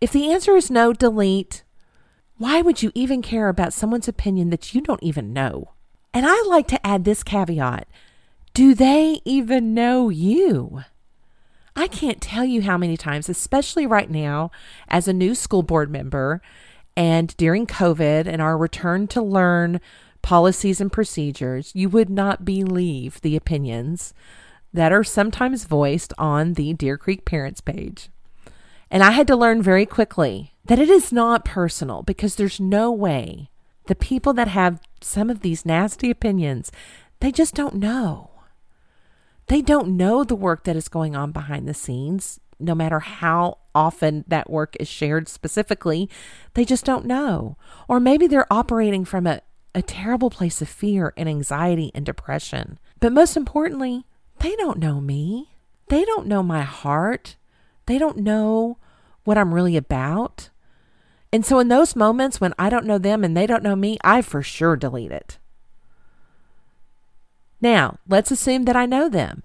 If 0.00 0.10
the 0.10 0.32
answer 0.32 0.56
is 0.56 0.68
no, 0.68 0.92
delete. 0.92 1.62
Why 2.36 2.62
would 2.62 2.82
you 2.82 2.90
even 2.96 3.22
care 3.22 3.48
about 3.48 3.72
someone's 3.72 4.08
opinion 4.08 4.50
that 4.50 4.74
you 4.74 4.80
don't 4.80 5.04
even 5.04 5.32
know? 5.32 5.74
And 6.12 6.26
I 6.26 6.42
like 6.48 6.66
to 6.66 6.84
add 6.84 7.04
this 7.04 7.22
caveat 7.22 7.86
do 8.54 8.74
they 8.74 9.20
even 9.24 9.72
know 9.72 10.08
you? 10.08 10.82
I 11.76 11.86
can't 11.86 12.20
tell 12.20 12.44
you 12.44 12.62
how 12.62 12.76
many 12.76 12.96
times, 12.96 13.28
especially 13.28 13.86
right 13.86 14.10
now 14.10 14.50
as 14.88 15.08
a 15.08 15.12
new 15.12 15.34
school 15.34 15.62
board 15.62 15.90
member 15.90 16.42
and 16.96 17.36
during 17.36 17.66
COVID 17.66 18.26
and 18.26 18.42
our 18.42 18.58
return 18.58 19.06
to 19.08 19.22
learn 19.22 19.80
policies 20.22 20.80
and 20.80 20.92
procedures, 20.92 21.72
you 21.74 21.88
would 21.88 22.10
not 22.10 22.44
believe 22.44 23.20
the 23.20 23.36
opinions 23.36 24.12
that 24.72 24.92
are 24.92 25.04
sometimes 25.04 25.64
voiced 25.64 26.12
on 26.18 26.54
the 26.54 26.72
Deer 26.74 26.98
Creek 26.98 27.24
Parents 27.24 27.60
page. 27.60 28.10
And 28.90 29.02
I 29.02 29.12
had 29.12 29.26
to 29.28 29.36
learn 29.36 29.62
very 29.62 29.86
quickly 29.86 30.52
that 30.66 30.78
it 30.78 30.90
is 30.90 31.12
not 31.12 31.44
personal 31.44 32.02
because 32.02 32.34
there's 32.34 32.60
no 32.60 32.90
way 32.92 33.50
the 33.86 33.94
people 33.94 34.32
that 34.34 34.48
have 34.48 34.80
some 35.00 35.30
of 35.30 35.40
these 35.40 35.66
nasty 35.66 36.10
opinions, 36.10 36.70
they 37.20 37.32
just 37.32 37.54
don't 37.54 37.74
know. 37.74 38.30
They 39.50 39.62
don't 39.62 39.96
know 39.96 40.22
the 40.22 40.36
work 40.36 40.62
that 40.62 40.76
is 40.76 40.86
going 40.86 41.16
on 41.16 41.32
behind 41.32 41.66
the 41.66 41.74
scenes, 41.74 42.38
no 42.60 42.72
matter 42.72 43.00
how 43.00 43.58
often 43.74 44.24
that 44.28 44.48
work 44.48 44.76
is 44.78 44.86
shared 44.86 45.28
specifically. 45.28 46.08
They 46.54 46.64
just 46.64 46.84
don't 46.84 47.04
know. 47.04 47.56
Or 47.88 47.98
maybe 47.98 48.28
they're 48.28 48.52
operating 48.52 49.04
from 49.04 49.26
a, 49.26 49.40
a 49.74 49.82
terrible 49.82 50.30
place 50.30 50.62
of 50.62 50.68
fear 50.68 51.12
and 51.16 51.28
anxiety 51.28 51.90
and 51.96 52.06
depression. 52.06 52.78
But 53.00 53.12
most 53.12 53.36
importantly, 53.36 54.06
they 54.38 54.54
don't 54.54 54.78
know 54.78 55.00
me. 55.00 55.56
They 55.88 56.04
don't 56.04 56.28
know 56.28 56.44
my 56.44 56.62
heart. 56.62 57.34
They 57.86 57.98
don't 57.98 58.18
know 58.18 58.78
what 59.24 59.36
I'm 59.36 59.52
really 59.52 59.76
about. 59.76 60.50
And 61.32 61.44
so, 61.44 61.58
in 61.58 61.66
those 61.66 61.96
moments 61.96 62.40
when 62.40 62.54
I 62.56 62.70
don't 62.70 62.86
know 62.86 62.98
them 62.98 63.24
and 63.24 63.36
they 63.36 63.48
don't 63.48 63.64
know 63.64 63.74
me, 63.74 63.98
I 64.04 64.22
for 64.22 64.44
sure 64.44 64.76
delete 64.76 65.10
it. 65.10 65.38
Now, 67.60 67.98
let's 68.08 68.30
assume 68.30 68.64
that 68.64 68.76
I 68.76 68.86
know 68.86 69.08
them. 69.08 69.42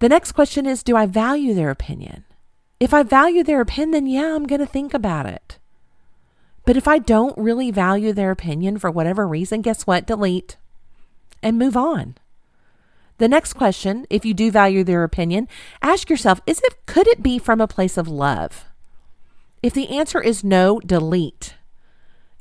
The 0.00 0.08
next 0.08 0.32
question 0.32 0.66
is 0.66 0.82
Do 0.82 0.96
I 0.96 1.06
value 1.06 1.54
their 1.54 1.70
opinion? 1.70 2.24
If 2.80 2.92
I 2.92 3.02
value 3.02 3.44
their 3.44 3.60
opinion, 3.60 3.90
then 3.92 4.06
yeah, 4.06 4.34
I'm 4.34 4.46
going 4.46 4.60
to 4.60 4.66
think 4.66 4.92
about 4.94 5.26
it. 5.26 5.58
But 6.64 6.76
if 6.76 6.88
I 6.88 6.98
don't 6.98 7.36
really 7.38 7.70
value 7.70 8.12
their 8.12 8.30
opinion 8.30 8.78
for 8.78 8.90
whatever 8.90 9.26
reason, 9.26 9.62
guess 9.62 9.86
what? 9.86 10.06
Delete 10.06 10.56
and 11.42 11.58
move 11.58 11.76
on. 11.76 12.16
The 13.18 13.28
next 13.28 13.52
question, 13.52 14.06
if 14.10 14.24
you 14.24 14.34
do 14.34 14.50
value 14.50 14.84
their 14.84 15.04
opinion, 15.04 15.48
ask 15.80 16.08
yourself, 16.08 16.40
is 16.46 16.60
it 16.64 16.86
could 16.86 17.06
it 17.06 17.22
be 17.22 17.38
from 17.38 17.60
a 17.60 17.68
place 17.68 17.96
of 17.96 18.08
love? 18.08 18.64
If 19.62 19.74
the 19.74 19.90
answer 19.90 20.20
is 20.20 20.42
no, 20.42 20.80
delete. 20.80 21.54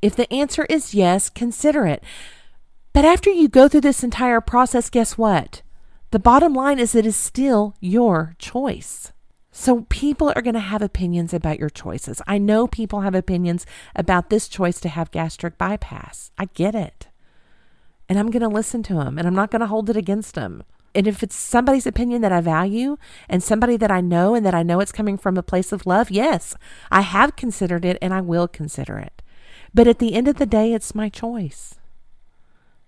If 0.02 0.16
the 0.16 0.32
answer 0.34 0.66
is 0.70 0.96
yes, 0.96 1.30
consider 1.30 1.86
it. 1.86 2.04
But 2.94 3.06
after 3.06 3.30
you 3.30 3.48
go 3.48 3.68
through 3.68 3.82
this 3.82 4.04
entire 4.04 4.42
process, 4.42 4.90
guess 4.90 5.18
what? 5.18 5.62
The 6.12 6.20
bottom 6.20 6.54
line 6.54 6.78
is 6.78 6.94
it 6.94 7.06
is 7.06 7.16
still 7.16 7.76
your 7.80 8.36
choice. 8.38 9.14
So 9.50 9.86
people 9.90 10.32
are 10.36 10.42
going 10.42 10.56
to 10.56 10.60
have 10.60 10.82
opinions 10.82 11.34
about 11.34 11.60
your 11.60 11.70
choices. 11.70 12.22
I 12.28 12.38
know 12.38 12.68
people 12.68 13.02
have 13.02 13.16
opinions 13.16 13.66
about 13.96 14.30
this 14.30 14.50
choice 14.50 14.82
to 14.82 14.90
have 14.90 15.12
gastric 15.12 15.58
bypass. 15.58 16.32
I 16.38 16.46
get 16.54 16.76
it. 16.76 17.08
And 18.10 18.20
I'm 18.20 18.30
going 18.30 18.42
to 18.42 18.50
listen 18.50 18.84
to 18.84 18.96
them 18.96 19.18
and 19.18 19.26
I'm 19.26 19.36
not 19.36 19.52
going 19.52 19.62
to 19.62 19.68
hold 19.68 19.90
it 19.90 19.96
against 19.96 20.36
them. 20.36 20.64
And 20.94 21.08
if 21.08 21.24
it's 21.24 21.36
somebody's 21.36 21.88
opinion 21.88 22.22
that 22.22 22.34
I 22.34 22.42
value 22.42 22.98
and 23.30 23.42
somebody 23.42 23.78
that 23.78 23.92
I 23.92 24.02
know 24.02 24.36
and 24.36 24.46
that 24.46 24.54
I 24.54 24.64
know 24.64 24.82
it's 24.82 24.92
coming 24.92 25.18
from 25.18 25.38
a 25.38 25.44
place 25.44 25.72
of 25.72 25.86
love, 25.86 26.12
yes, 26.12 26.56
I 26.90 27.02
have 27.02 27.38
considered 27.38 27.86
it 27.86 27.98
and 28.02 28.14
I 28.14 28.20
will 28.20 28.50
consider 28.50 29.00
it. 29.00 29.22
But 29.74 29.88
at 29.88 30.00
the 30.00 30.14
end 30.14 30.28
of 30.28 30.36
the 30.36 30.46
day, 30.46 30.74
it's 30.74 30.94
my 30.94 31.08
choice. 31.08 31.76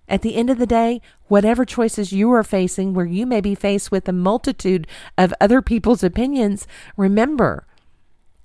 At 0.08 0.22
the 0.22 0.36
end 0.36 0.50
of 0.50 0.58
the 0.58 0.68
day, 0.68 1.02
whatever 1.28 1.66
choices 1.66 2.12
you 2.12 2.32
are 2.32 2.44
facing, 2.44 2.94
where 2.94 3.06
you 3.06 3.26
may 3.26 3.42
be 3.42 3.56
faced 3.56 3.92
with 3.92 4.08
a 4.08 4.14
multitude 4.14 4.88
of 5.18 5.34
other 5.40 5.62
people's 5.62 6.04
opinions, 6.04 6.68
remember, 6.98 7.66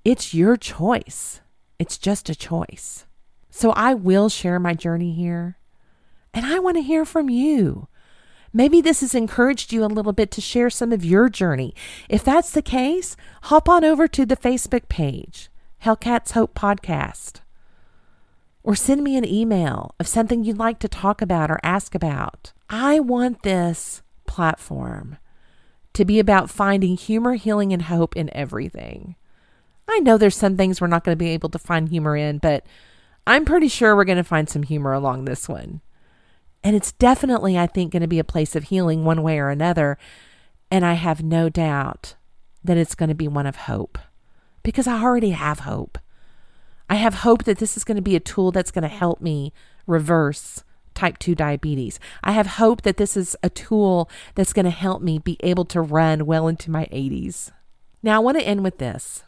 it's 0.05 0.33
your 0.33 0.57
choice. 0.57 1.40
It's 1.79 1.99
just 1.99 2.31
a 2.31 2.35
choice. 2.35 3.07
So 3.51 3.71
I 3.73 3.94
will 3.94 4.29
share 4.29 4.59
my 4.59 4.75
journey 4.75 5.12
here. 5.12 5.59
And 6.33 6.47
I 6.47 6.59
want 6.59 6.77
to 6.77 6.83
hear 6.83 7.05
from 7.05 7.29
you. 7.29 7.88
Maybe 8.53 8.81
this 8.81 9.01
has 9.01 9.14
encouraged 9.14 9.73
you 9.73 9.85
a 9.85 9.87
little 9.87 10.12
bit 10.12 10.31
to 10.33 10.40
share 10.40 10.71
some 10.71 10.92
of 10.92 11.05
your 11.05 11.29
journey. 11.29 11.75
If 12.09 12.25
that's 12.25 12.51
the 12.51 12.62
case, 12.62 13.16
hop 13.42 13.68
on 13.68 13.85
over 13.85 14.09
to 14.09 14.25
the 14.25 14.37
Facebook 14.37 14.88
page, 14.88 15.51
Hellcats 15.85 16.33
Hope 16.33 16.55
Podcast, 16.55 17.40
or 18.62 18.75
send 18.75 19.03
me 19.03 19.16
an 19.16 19.25
email 19.25 19.94
of 19.99 20.07
something 20.07 20.44
you'd 20.44 20.59
like 20.59 20.79
to 20.81 20.88
talk 20.88 21.23
about 21.23 21.51
or 21.51 21.61
ask 21.62 21.94
about. 21.94 22.53
I 22.68 23.01
want 23.01 23.42
this 23.42 24.03
platform 24.27 25.16
to 25.94 26.05
be 26.05 26.18
about 26.18 26.51
finding 26.51 26.97
humor, 26.97 27.35
healing, 27.35 27.73
and 27.73 27.83
hope 27.83 28.16
in 28.16 28.35
everything. 28.35 29.16
I 29.88 30.01
know 30.01 30.18
there's 30.18 30.37
some 30.37 30.57
things 30.57 30.81
we're 30.81 30.87
not 30.87 31.03
going 31.03 31.16
to 31.16 31.25
be 31.25 31.31
able 31.31 31.49
to 31.49 31.59
find 31.59 31.88
humor 31.88 32.16
in, 32.16 32.38
but 32.38 32.64
I'm 33.27 33.44
pretty 33.44 33.68
sure 33.68 33.97
we're 33.97 34.05
going 34.05 34.18
to 34.18 34.25
find 34.25 34.49
some 34.49 34.62
humor 34.62 34.92
along 34.92 35.25
this 35.25 35.49
one. 35.49 35.81
And 36.62 36.77
it's 36.77 36.92
definitely, 36.92 37.59
I 37.59 37.66
think, 37.66 37.92
going 37.92 38.03
to 38.03 38.09
be 38.09 38.18
a 38.18 38.25
place 38.25 38.55
of 38.55 38.64
healing 38.64 39.05
one 39.05 39.23
way 39.23 39.38
or 39.38 39.49
another. 39.49 39.97
And 40.71 40.85
I 40.85 40.94
have 40.94 41.23
no 41.23 41.49
doubt 41.49 42.16
that 42.62 42.77
it's 42.77 42.94
going 42.94 43.09
to 43.09 43.14
be 43.14 43.29
one 43.29 43.47
of 43.47 43.57
hope 43.57 43.99
because 44.62 44.87
I 44.87 45.03
already 45.03 45.31
have 45.31 45.61
hope. 45.61 45.99
I 46.88 46.96
have 46.96 47.14
hope 47.14 47.44
that 47.44 47.59
this 47.59 47.77
is 47.77 47.85
going 47.85 47.96
to 47.96 48.03
be 48.03 48.16
a 48.16 48.20
tool 48.20 48.51
that's 48.51 48.70
going 48.70 48.83
to 48.83 48.88
help 48.88 49.20
me 49.20 49.53
reverse 49.87 50.64
type 50.94 51.18
2 51.18 51.35
diabetes. 51.35 52.01
I 52.24 52.33
have 52.33 52.46
hope 52.46 52.83
that 52.83 52.96
this 52.96 53.16
is 53.16 53.37
a 53.42 53.51
tool 53.51 54.11
that's 54.35 54.53
going 54.53 54.64
to 54.64 54.70
help 54.70 55.01
me 55.01 55.18
be 55.18 55.37
able 55.40 55.64
to 55.66 55.81
run 55.81 56.27
well 56.27 56.48
into 56.48 56.70
my 56.70 56.87
80s. 56.87 57.53
Now, 58.03 58.16
I 58.16 58.18
want 58.20 58.38
to 58.38 58.46
end 58.46 58.64
with 58.64 58.79
this. 58.79 59.22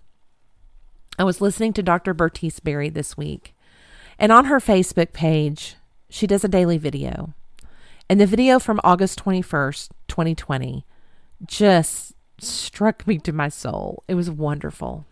I 1.19 1.25
was 1.25 1.41
listening 1.41 1.73
to 1.75 1.83
Dr. 1.83 2.15
Bertice 2.15 2.61
Berry 2.61 2.89
this 2.89 3.17
week, 3.17 3.55
and 4.19 4.33
on 4.33 4.47
her 4.47 4.59
Facebook 4.59 5.13
page, 5.13 5.77
she 6.09 6.27
does 6.27 6.45
a 6.45 6.49
daily 6.49 6.79
video. 6.79 7.35
And 8.09 8.21
the 8.21 8.27
video 8.27 8.59
from 8.59 8.81
August 8.83 9.23
21st, 9.23 9.91
2020, 10.09 10.85
just 11.47 12.15
struck 12.39 13.07
me 13.07 13.19
to 13.19 13.33
my 13.33 13.49
soul. 13.49 14.03
It 14.09 14.15
was 14.15 14.31
wonderful. 14.31 15.07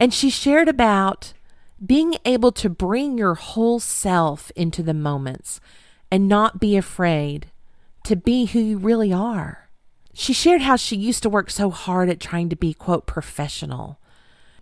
And 0.00 0.14
she 0.14 0.30
shared 0.30 0.68
about 0.68 1.32
being 1.84 2.16
able 2.24 2.52
to 2.52 2.68
bring 2.68 3.18
your 3.18 3.34
whole 3.34 3.80
self 3.80 4.50
into 4.56 4.82
the 4.82 4.94
moments 4.94 5.60
and 6.10 6.28
not 6.28 6.60
be 6.60 6.76
afraid 6.76 7.50
to 8.04 8.16
be 8.16 8.46
who 8.46 8.58
you 8.58 8.78
really 8.78 9.12
are. 9.12 9.68
She 10.14 10.32
shared 10.32 10.62
how 10.62 10.76
she 10.76 10.96
used 10.96 11.22
to 11.22 11.28
work 11.28 11.50
so 11.50 11.70
hard 11.70 12.08
at 12.08 12.20
trying 12.20 12.48
to 12.48 12.56
be, 12.56 12.74
quote, 12.74 13.06
professional. 13.06 14.00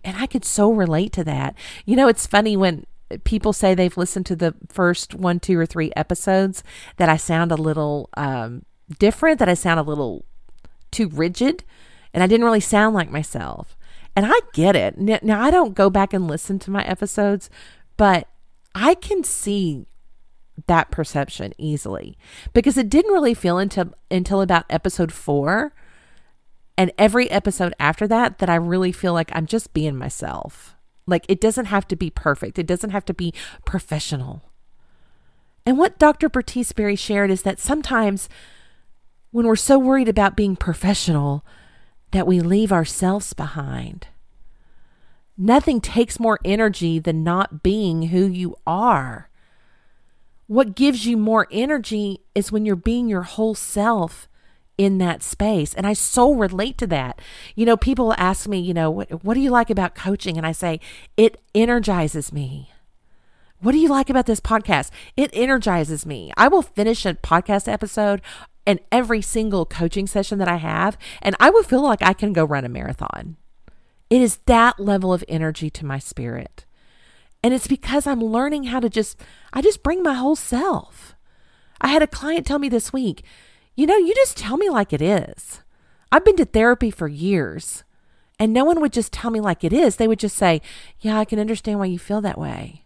And 0.03 0.17
I 0.17 0.27
could 0.27 0.45
so 0.45 0.71
relate 0.71 1.11
to 1.13 1.23
that. 1.23 1.55
You 1.85 1.95
know, 1.95 2.07
it's 2.07 2.27
funny 2.27 2.55
when 2.55 2.85
people 3.23 3.53
say 3.53 3.73
they've 3.73 3.97
listened 3.97 4.25
to 4.27 4.35
the 4.35 4.53
first 4.69 5.15
one, 5.15 5.39
two, 5.39 5.57
or 5.57 5.65
three 5.65 5.91
episodes 5.95 6.63
that 6.97 7.09
I 7.09 7.17
sound 7.17 7.51
a 7.51 7.55
little 7.55 8.09
um, 8.17 8.63
different, 8.99 9.39
that 9.39 9.49
I 9.49 9.53
sound 9.53 9.79
a 9.79 9.83
little 9.83 10.25
too 10.91 11.07
rigid, 11.07 11.63
and 12.13 12.21
I 12.21 12.27
didn't 12.27 12.45
really 12.45 12.59
sound 12.59 12.95
like 12.95 13.09
myself. 13.09 13.76
And 14.17 14.25
I 14.25 14.39
get 14.51 14.75
it. 14.75 14.97
Now, 14.97 15.43
I 15.43 15.51
don't 15.51 15.75
go 15.75 15.91
back 15.91 16.11
and 16.11 16.27
listen 16.27 16.57
to 16.59 16.71
my 16.71 16.83
episodes, 16.83 17.51
but 17.97 18.27
I 18.73 18.95
can 18.95 19.23
see 19.23 19.85
that 20.65 20.89
perception 20.89 21.53
easily 21.59 22.17
because 22.51 22.79
it 22.79 22.89
didn't 22.89 23.13
really 23.13 23.35
feel 23.35 23.59
until 23.59 23.93
until 24.09 24.41
about 24.41 24.65
episode 24.71 25.11
4 25.11 25.71
and 26.79 26.91
every 26.97 27.29
episode 27.29 27.75
after 27.79 28.07
that 28.07 28.39
that 28.39 28.49
I 28.49 28.55
really 28.55 28.91
feel 28.91 29.13
like 29.13 29.29
I'm 29.33 29.45
just 29.45 29.71
being 29.71 29.95
myself. 29.95 30.75
Like 31.05 31.27
it 31.29 31.39
doesn't 31.39 31.65
have 31.65 31.87
to 31.89 31.95
be 31.95 32.09
perfect. 32.09 32.57
It 32.57 32.65
doesn't 32.65 32.89
have 32.89 33.05
to 33.05 33.13
be 33.13 33.35
professional. 33.65 34.51
And 35.63 35.77
what 35.77 35.99
Dr. 35.99 36.27
Bertice 36.27 36.71
Berry 36.71 36.95
shared 36.95 37.29
is 37.29 37.43
that 37.43 37.59
sometimes 37.59 38.29
when 39.29 39.45
we're 39.45 39.55
so 39.55 39.77
worried 39.77 40.09
about 40.09 40.35
being 40.35 40.55
professional 40.55 41.45
that 42.11 42.27
we 42.27 42.39
leave 42.39 42.71
ourselves 42.71 43.33
behind. 43.33 44.07
Nothing 45.37 45.81
takes 45.81 46.19
more 46.19 46.39
energy 46.43 46.99
than 46.99 47.23
not 47.23 47.61
being 47.61 48.03
who 48.03 48.25
you 48.25 48.55
are. 48.65 49.29
What 50.47 50.75
gives 50.75 51.05
you 51.05 51.17
more 51.17 51.47
energy 51.51 52.21
is 52.33 52.51
when 52.51 52.65
you're 52.65 52.75
being 52.75 53.07
your 53.07 53.23
whole 53.23 53.53
self 53.53 54.27
in 54.77 54.99
that 54.99 55.23
space. 55.23 55.73
And 55.73 55.85
I 55.85 55.93
so 55.93 56.33
relate 56.33 56.77
to 56.79 56.87
that. 56.87 57.21
You 57.55 57.65
know, 57.65 57.77
people 57.77 58.13
ask 58.17 58.47
me, 58.47 58.59
you 58.59 58.73
know, 58.73 58.89
what, 58.89 59.23
what 59.23 59.33
do 59.33 59.39
you 59.39 59.49
like 59.49 59.69
about 59.69 59.95
coaching? 59.95 60.37
And 60.37 60.45
I 60.45 60.51
say, 60.51 60.79
it 61.17 61.41
energizes 61.53 62.31
me. 62.31 62.71
What 63.59 63.71
do 63.71 63.79
you 63.79 63.89
like 63.89 64.09
about 64.09 64.27
this 64.27 64.39
podcast? 64.39 64.91
It 65.15 65.31
energizes 65.33 66.05
me. 66.05 66.31
I 66.37 66.47
will 66.47 66.61
finish 66.61 67.05
a 67.05 67.15
podcast 67.15 67.71
episode 67.71 68.21
and 68.67 68.81
every 68.91 69.21
single 69.21 69.65
coaching 69.65 70.05
session 70.05 70.37
that 70.39 70.49
I 70.49 70.57
have, 70.57 70.97
and 71.21 71.35
I 71.39 71.49
would 71.49 71.65
feel 71.65 71.81
like 71.81 72.03
I 72.03 72.11
can 72.11 72.33
go 72.33 72.43
run 72.43 72.65
a 72.65 72.69
marathon. 72.69 73.37
It 74.09 74.21
is 74.21 74.39
that 74.45 74.79
level 74.79 75.13
of 75.13 75.23
energy 75.29 75.69
to 75.69 75.85
my 75.85 75.99
spirit. 75.99 76.65
And 77.41 77.53
it's 77.53 77.67
because 77.67 78.05
I'm 78.05 78.21
learning 78.21 78.65
how 78.65 78.81
to 78.81 78.89
just, 78.89 79.21
I 79.53 79.61
just 79.61 79.83
bring 79.83 80.03
my 80.03 80.13
whole 80.13 80.35
self. 80.35 81.15
I 81.79 81.87
had 81.87 82.03
a 82.03 82.07
client 82.07 82.45
tell 82.45 82.59
me 82.59 82.67
this 82.67 82.91
week, 82.91 83.23
you 83.75 83.85
know, 83.85 83.95
you 83.97 84.13
just 84.13 84.35
tell 84.35 84.57
me 84.57 84.69
like 84.69 84.91
it 84.91 85.01
is. 85.01 85.61
I've 86.11 86.25
been 86.25 86.35
to 86.37 86.45
therapy 86.45 86.91
for 86.91 87.07
years, 87.07 87.85
and 88.37 88.51
no 88.51 88.65
one 88.65 88.81
would 88.81 88.93
just 88.93 89.13
tell 89.13 89.31
me 89.31 89.39
like 89.39 89.63
it 89.63 89.71
is. 89.71 89.95
They 89.95 90.07
would 90.07 90.19
just 90.19 90.35
say, 90.35 90.61
Yeah, 90.99 91.17
I 91.17 91.25
can 91.25 91.39
understand 91.39 91.79
why 91.79 91.85
you 91.85 91.99
feel 91.99 92.21
that 92.21 92.39
way. 92.39 92.85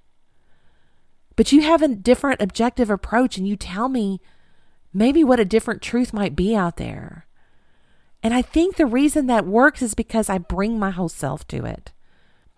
But 1.36 1.52
you 1.52 1.62
have 1.62 1.82
a 1.82 1.88
different 1.88 2.42
objective 2.42 2.90
approach, 2.90 3.38
and 3.38 3.48
you 3.48 3.56
tell 3.56 3.90
me 3.90 4.20
maybe 4.94 5.24
what 5.24 5.40
a 5.40 5.46
different 5.46 5.82
truth 5.82 6.14
might 6.14 6.36
be 6.36 6.56
out 6.56 6.78
there. 6.78 7.26
And 8.24 8.34
I 8.34 8.42
think 8.42 8.76
the 8.76 8.86
reason 8.86 9.28
that 9.28 9.46
works 9.46 9.82
is 9.82 9.96
because 9.96 10.30
I 10.30 10.38
bring 10.38 10.78
my 10.78 10.92
whole 10.92 11.10
self 11.10 11.48
to 11.48 11.66
it. 11.66 11.92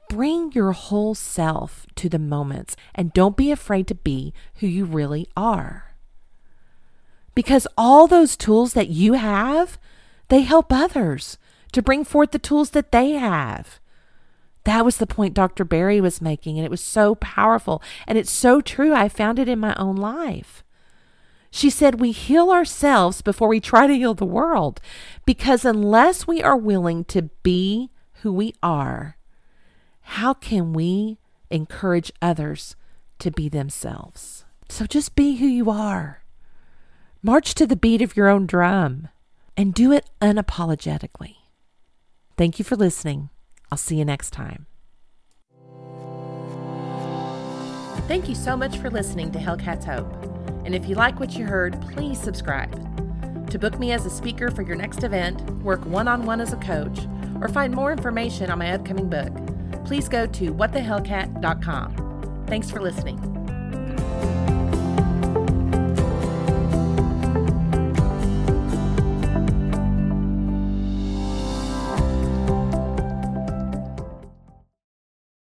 Bring 0.09 0.51
your 0.51 0.73
whole 0.73 1.15
self 1.15 1.85
to 1.95 2.09
the 2.09 2.19
moments 2.19 2.75
and 2.93 3.13
don't 3.13 3.37
be 3.37 3.51
afraid 3.51 3.87
to 3.87 3.95
be 3.95 4.33
who 4.55 4.67
you 4.67 4.85
really 4.85 5.27
are 5.37 5.93
because 7.35 7.67
all 7.77 8.07
those 8.07 8.37
tools 8.37 8.73
that 8.73 8.89
you 8.89 9.13
have, 9.13 9.79
they 10.29 10.41
help 10.41 10.71
others 10.71 11.37
to 11.71 11.81
bring 11.81 12.03
forth 12.03 12.31
the 12.31 12.39
tools 12.39 12.71
that 12.71 12.91
they 12.91 13.11
have. 13.11 13.79
That 14.65 14.85
was 14.85 14.97
the 14.97 15.07
point 15.07 15.33
Dr. 15.33 15.65
Berry 15.65 15.99
was 15.99 16.21
making, 16.21 16.57
and 16.57 16.65
it 16.65 16.71
was 16.71 16.81
so 16.81 17.15
powerful. 17.15 17.81
And 18.07 18.17
it's 18.17 18.31
so 18.31 18.61
true. 18.61 18.93
I 18.93 19.09
found 19.09 19.39
it 19.39 19.49
in 19.49 19.59
my 19.59 19.75
own 19.75 19.95
life. 19.95 20.63
She 21.55 21.69
said, 21.69 21.99
We 21.99 22.11
heal 22.11 22.49
ourselves 22.49 23.21
before 23.21 23.47
we 23.47 23.59
try 23.59 23.85
to 23.85 23.93
heal 23.93 24.15
the 24.15 24.25
world, 24.25 24.81
because 25.23 25.63
unless 25.63 26.25
we 26.25 26.41
are 26.41 26.57
willing 26.57 27.05
to 27.05 27.29
be 27.43 27.91
who 28.23 28.33
we 28.33 28.55
are, 28.63 29.17
how 30.01 30.33
can 30.33 30.73
we 30.73 31.19
encourage 31.51 32.11
others 32.23 32.75
to 33.19 33.29
be 33.29 33.49
themselves? 33.49 34.45
So 34.67 34.87
just 34.87 35.15
be 35.15 35.35
who 35.35 35.45
you 35.45 35.69
are. 35.69 36.23
March 37.21 37.53
to 37.53 37.67
the 37.67 37.75
beat 37.75 38.01
of 38.01 38.17
your 38.17 38.29
own 38.29 38.47
drum 38.47 39.09
and 39.55 39.75
do 39.75 39.91
it 39.91 40.09
unapologetically. 40.19 41.35
Thank 42.35 42.57
you 42.57 42.65
for 42.65 42.75
listening. 42.75 43.29
I'll 43.71 43.77
see 43.77 43.97
you 43.97 44.05
next 44.05 44.31
time. 44.31 44.65
Thank 48.07 48.27
you 48.27 48.33
so 48.33 48.57
much 48.57 48.79
for 48.79 48.89
listening 48.89 49.31
to 49.33 49.37
Hellcats 49.37 49.85
Hope. 49.85 50.32
And 50.65 50.73
if 50.73 50.87
you 50.87 50.95
like 50.95 51.19
what 51.19 51.33
you 51.35 51.45
heard, 51.45 51.79
please 51.81 52.19
subscribe. 52.19 52.71
To 53.49 53.59
book 53.59 53.77
me 53.77 53.91
as 53.91 54.05
a 54.05 54.09
speaker 54.09 54.49
for 54.49 54.61
your 54.63 54.75
next 54.75 55.03
event, 55.03 55.41
work 55.63 55.85
one 55.85 56.07
on 56.07 56.25
one 56.25 56.41
as 56.41 56.53
a 56.53 56.57
coach, 56.57 56.99
or 57.41 57.47
find 57.47 57.73
more 57.73 57.91
information 57.91 58.49
on 58.49 58.59
my 58.59 58.71
upcoming 58.71 59.09
book, 59.09 59.31
please 59.85 60.09
go 60.09 60.25
to 60.25 60.53
whatthehellcat.com. 60.53 62.45
Thanks 62.47 62.71
for 62.71 62.81
listening. 62.81 63.42